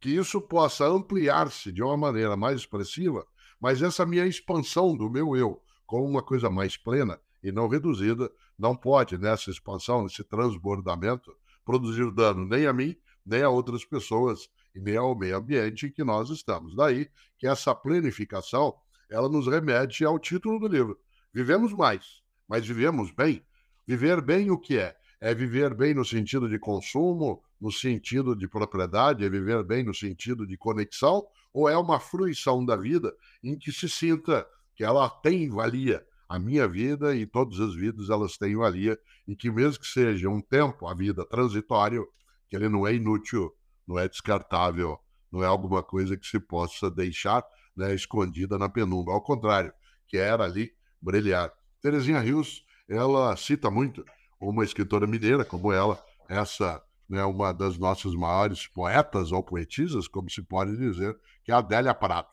que 0.00 0.10
isso 0.10 0.40
possa 0.40 0.86
ampliar-se 0.86 1.72
de 1.72 1.82
uma 1.82 1.96
maneira 1.96 2.36
mais 2.36 2.60
expressiva, 2.60 3.26
mas 3.60 3.82
essa 3.82 4.06
minha 4.06 4.26
expansão 4.26 4.96
do 4.96 5.10
meu 5.10 5.36
eu 5.36 5.60
como 5.86 6.04
uma 6.04 6.22
coisa 6.22 6.50
mais 6.50 6.76
plena, 6.76 7.18
e 7.42 7.52
não 7.52 7.68
reduzida, 7.68 8.30
não 8.58 8.76
pode, 8.76 9.16
nessa 9.16 9.50
expansão, 9.50 10.02
nesse 10.02 10.24
transbordamento, 10.24 11.34
produzir 11.64 12.10
dano 12.12 12.46
nem 12.46 12.66
a 12.66 12.72
mim, 12.72 12.96
nem 13.24 13.42
a 13.42 13.50
outras 13.50 13.84
pessoas 13.84 14.48
e 14.74 14.80
nem 14.80 14.96
ao 14.96 15.16
meio 15.16 15.36
ambiente 15.36 15.86
em 15.86 15.92
que 15.92 16.02
nós 16.02 16.30
estamos. 16.30 16.74
Daí 16.74 17.08
que 17.38 17.46
essa 17.46 17.74
planificação, 17.74 18.74
ela 19.10 19.28
nos 19.28 19.46
remete 19.46 20.04
ao 20.04 20.18
título 20.18 20.58
do 20.58 20.66
livro. 20.66 20.98
Vivemos 21.32 21.72
mais, 21.72 22.22
mas 22.48 22.66
vivemos 22.66 23.10
bem. 23.10 23.44
Viver 23.86 24.20
bem 24.20 24.50
o 24.50 24.58
que 24.58 24.78
é? 24.78 24.96
É 25.20 25.34
viver 25.34 25.74
bem 25.74 25.94
no 25.94 26.04
sentido 26.04 26.48
de 26.48 26.58
consumo, 26.58 27.42
no 27.60 27.72
sentido 27.72 28.36
de 28.36 28.46
propriedade, 28.46 29.24
é 29.24 29.28
viver 29.28 29.62
bem 29.64 29.82
no 29.82 29.94
sentido 29.94 30.46
de 30.46 30.56
conexão, 30.56 31.26
ou 31.52 31.68
é 31.68 31.76
uma 31.76 31.98
fruição 31.98 32.64
da 32.64 32.76
vida 32.76 33.14
em 33.42 33.58
que 33.58 33.72
se 33.72 33.88
sinta 33.88 34.46
que 34.76 34.84
ela 34.84 35.08
tem 35.08 35.48
valia, 35.50 36.06
a 36.28 36.38
minha 36.38 36.68
vida 36.68 37.16
e 37.16 37.26
todas 37.26 37.58
as 37.58 37.74
vidas 37.74 38.10
elas 38.10 38.36
têm 38.36 38.56
valia 38.56 38.98
e 39.26 39.34
que 39.34 39.50
mesmo 39.50 39.80
que 39.80 39.86
seja 39.86 40.28
um 40.28 40.40
tempo, 40.40 40.86
a 40.86 40.94
vida 40.94 41.24
transitório, 41.24 42.06
que 42.48 42.56
ele 42.56 42.68
não 42.68 42.86
é 42.86 42.94
inútil, 42.94 43.50
não 43.86 43.98
é 43.98 44.08
descartável, 44.08 44.98
não 45.32 45.42
é 45.42 45.46
alguma 45.46 45.82
coisa 45.82 46.16
que 46.16 46.26
se 46.26 46.38
possa 46.38 46.90
deixar 46.90 47.42
né, 47.74 47.94
escondida 47.94 48.58
na 48.58 48.68
penumbra. 48.68 49.14
Ao 49.14 49.22
contrário, 49.22 49.72
que 50.06 50.16
era 50.16 50.44
ali 50.44 50.70
brilhar. 51.00 51.52
Terezinha 51.80 52.20
Rios, 52.20 52.64
ela 52.88 53.34
cita 53.36 53.70
muito 53.70 54.04
uma 54.40 54.64
escritora 54.64 55.06
mineira 55.06 55.44
como 55.44 55.72
ela, 55.72 56.02
essa 56.28 56.82
né, 57.08 57.24
uma 57.24 57.52
das 57.52 57.78
nossas 57.78 58.14
maiores 58.14 58.66
poetas 58.66 59.32
ou 59.32 59.42
poetisas, 59.42 60.06
como 60.06 60.30
se 60.30 60.42
pode 60.42 60.76
dizer, 60.76 61.18
que 61.42 61.50
é 61.50 61.54
a 61.54 61.58
Adélia 61.58 61.94
Prado. 61.94 62.28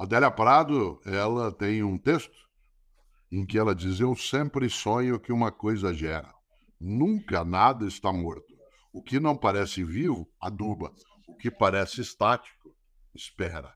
Adélia 0.00 0.30
Prado, 0.30 0.98
ela 1.04 1.52
tem 1.52 1.82
um 1.82 1.98
texto 1.98 2.34
em 3.30 3.44
que 3.44 3.58
ela 3.58 3.74
diz: 3.74 4.00
Eu 4.00 4.16
sempre 4.16 4.70
sonho 4.70 5.20
que 5.20 5.30
uma 5.30 5.52
coisa 5.52 5.92
gera. 5.92 6.32
Nunca 6.80 7.44
nada 7.44 7.84
está 7.86 8.10
morto. 8.10 8.56
O 8.94 9.02
que 9.02 9.20
não 9.20 9.36
parece 9.36 9.84
vivo, 9.84 10.26
aduba. 10.40 10.90
O 11.28 11.36
que 11.36 11.50
parece 11.50 12.00
estático, 12.00 12.74
espera. 13.14 13.74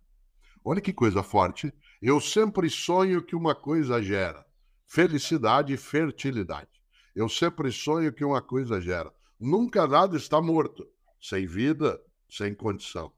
Olha 0.65 0.81
que 0.81 0.95
coisa 0.95 1.23
forte. 1.23 1.71
Eu 2.01 2.19
sempre 2.23 2.71
sonho 2.71 3.23
que 3.23 3.37
uma 3.37 3.55
coisa 3.55 4.03
gera. 4.03 4.47
Felicidade 4.87 5.75
e 5.75 5.77
fertilidade. 5.77 6.71
Eu 7.15 7.29
sempre 7.29 7.71
sonho 7.71 8.11
que 8.11 8.25
uma 8.25 8.41
coisa 8.41 8.81
gera. 8.81 9.13
Nunca 9.39 9.87
nada 9.87 10.17
está 10.17 10.41
morto. 10.41 10.89
Sem 11.21 11.47
vida, 11.47 12.01
sem 12.31 12.55
condição. 12.55 13.13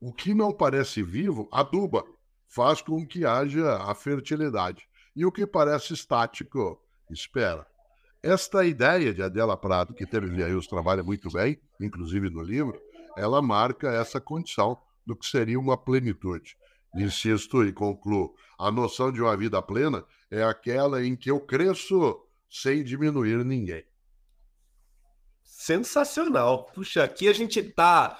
O 0.00 0.10
que 0.10 0.32
não 0.32 0.52
parece 0.54 1.02
vivo, 1.02 1.50
aduba 1.52 2.02
faz 2.48 2.80
com 2.80 3.06
que 3.06 3.24
haja 3.24 3.76
a 3.76 3.94
fertilidade. 3.94 4.88
E 5.14 5.24
o 5.24 5.32
que 5.32 5.46
parece 5.46 5.94
estático, 5.94 6.80
espera. 7.10 7.66
Esta 8.22 8.64
ideia 8.64 9.14
de 9.14 9.22
Adela 9.22 9.56
Prado, 9.56 9.94
que 9.94 10.06
Teresa 10.06 10.46
Rios 10.46 10.66
trabalha 10.66 11.02
muito 11.02 11.30
bem, 11.30 11.60
inclusive 11.80 12.28
no 12.28 12.42
livro, 12.42 12.80
ela 13.16 13.40
marca 13.40 13.88
essa 13.92 14.20
condição 14.20 14.78
do 15.06 15.16
que 15.16 15.26
seria 15.26 15.58
uma 15.58 15.76
plenitude. 15.76 16.56
Insisto 16.94 17.64
e 17.64 17.72
concluo: 17.72 18.34
a 18.58 18.70
noção 18.70 19.12
de 19.12 19.20
uma 19.20 19.36
vida 19.36 19.60
plena 19.62 20.04
é 20.30 20.42
aquela 20.42 21.04
em 21.04 21.14
que 21.14 21.30
eu 21.30 21.40
cresço 21.40 22.20
sem 22.50 22.82
diminuir 22.82 23.44
ninguém. 23.44 23.84
Sensacional. 25.42 26.64
Puxa, 26.74 27.04
aqui 27.04 27.28
a 27.28 27.32
gente 27.32 27.60
está 27.60 28.18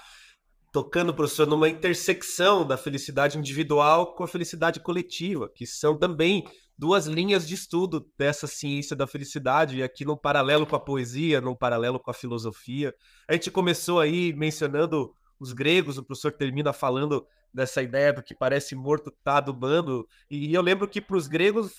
tocando, 0.71 1.13
professor, 1.13 1.47
numa 1.47 1.69
intersecção 1.69 2.65
da 2.65 2.77
felicidade 2.77 3.37
individual 3.37 4.15
com 4.15 4.23
a 4.23 4.27
felicidade 4.27 4.79
coletiva, 4.79 5.49
que 5.49 5.65
são 5.65 5.97
também 5.97 6.45
duas 6.77 7.07
linhas 7.07 7.47
de 7.47 7.55
estudo 7.55 8.07
dessa 8.17 8.45
ciência 8.45 8.95
da 8.95 9.07
felicidade, 9.07 9.77
e 9.77 9.83
aqui 9.83 10.05
num 10.05 10.15
paralelo 10.15 10.67
com 10.67 10.75
a 10.75 10.79
poesia, 10.79 11.41
num 11.41 11.55
paralelo 11.55 11.99
com 11.99 12.11
a 12.11 12.13
filosofia. 12.13 12.93
A 13.27 13.33
gente 13.33 13.49
começou 13.49 13.99
aí 13.99 14.33
mencionando 14.33 15.11
os 15.39 15.53
gregos, 15.53 15.97
o 15.97 16.03
professor 16.03 16.31
termina 16.31 16.71
falando 16.71 17.25
dessa 17.53 17.81
ideia 17.81 18.13
do 18.13 18.21
que 18.21 18.35
parece 18.35 18.75
morto 18.75 19.11
tá 19.23 19.37
adubando, 19.37 20.07
e 20.29 20.53
eu 20.53 20.61
lembro 20.61 20.87
que 20.87 21.01
para 21.01 21.17
os 21.17 21.27
gregos 21.27 21.73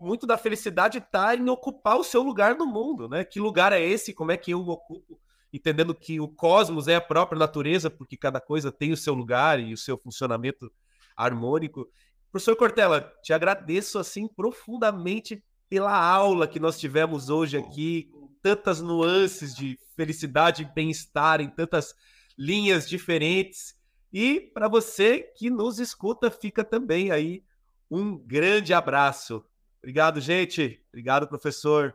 muito 0.00 0.26
da 0.26 0.36
felicidade 0.36 0.98
está 0.98 1.34
em 1.34 1.48
ocupar 1.48 1.96
o 1.96 2.04
seu 2.04 2.22
lugar 2.22 2.56
no 2.56 2.66
mundo, 2.66 3.08
né? 3.08 3.24
Que 3.24 3.40
lugar 3.40 3.72
é 3.72 3.80
esse? 3.80 4.12
Como 4.12 4.30
é 4.30 4.36
que 4.36 4.50
eu 4.50 4.60
ocupo? 4.60 5.18
entendendo 5.52 5.94
que 5.94 6.20
o 6.20 6.28
cosmos 6.28 6.88
é 6.88 6.96
a 6.96 7.00
própria 7.00 7.38
natureza, 7.38 7.90
porque 7.90 8.16
cada 8.16 8.40
coisa 8.40 8.70
tem 8.70 8.92
o 8.92 8.96
seu 8.96 9.14
lugar 9.14 9.60
e 9.60 9.72
o 9.72 9.76
seu 9.76 9.98
funcionamento 9.98 10.70
harmônico. 11.16 11.88
Professor 12.30 12.56
Cortella, 12.56 13.12
te 13.22 13.32
agradeço 13.32 13.98
assim 13.98 14.28
profundamente 14.28 15.42
pela 15.68 15.96
aula 15.96 16.48
que 16.48 16.60
nós 16.60 16.78
tivemos 16.78 17.28
hoje 17.28 17.56
aqui, 17.56 18.08
com 18.12 18.28
tantas 18.42 18.80
nuances 18.80 19.54
de 19.54 19.78
felicidade 19.96 20.62
e 20.62 20.74
bem-estar 20.74 21.40
em 21.40 21.48
tantas 21.48 21.94
linhas 22.38 22.88
diferentes. 22.88 23.74
E 24.12 24.40
para 24.40 24.68
você 24.68 25.20
que 25.36 25.50
nos 25.50 25.78
escuta, 25.78 26.30
fica 26.30 26.64
também 26.64 27.10
aí 27.10 27.44
um 27.90 28.16
grande 28.16 28.72
abraço. 28.72 29.44
Obrigado, 29.78 30.20
gente. 30.20 30.82
Obrigado, 30.88 31.28
professor. 31.28 31.94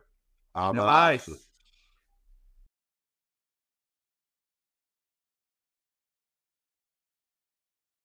Abraço. 0.53 1.54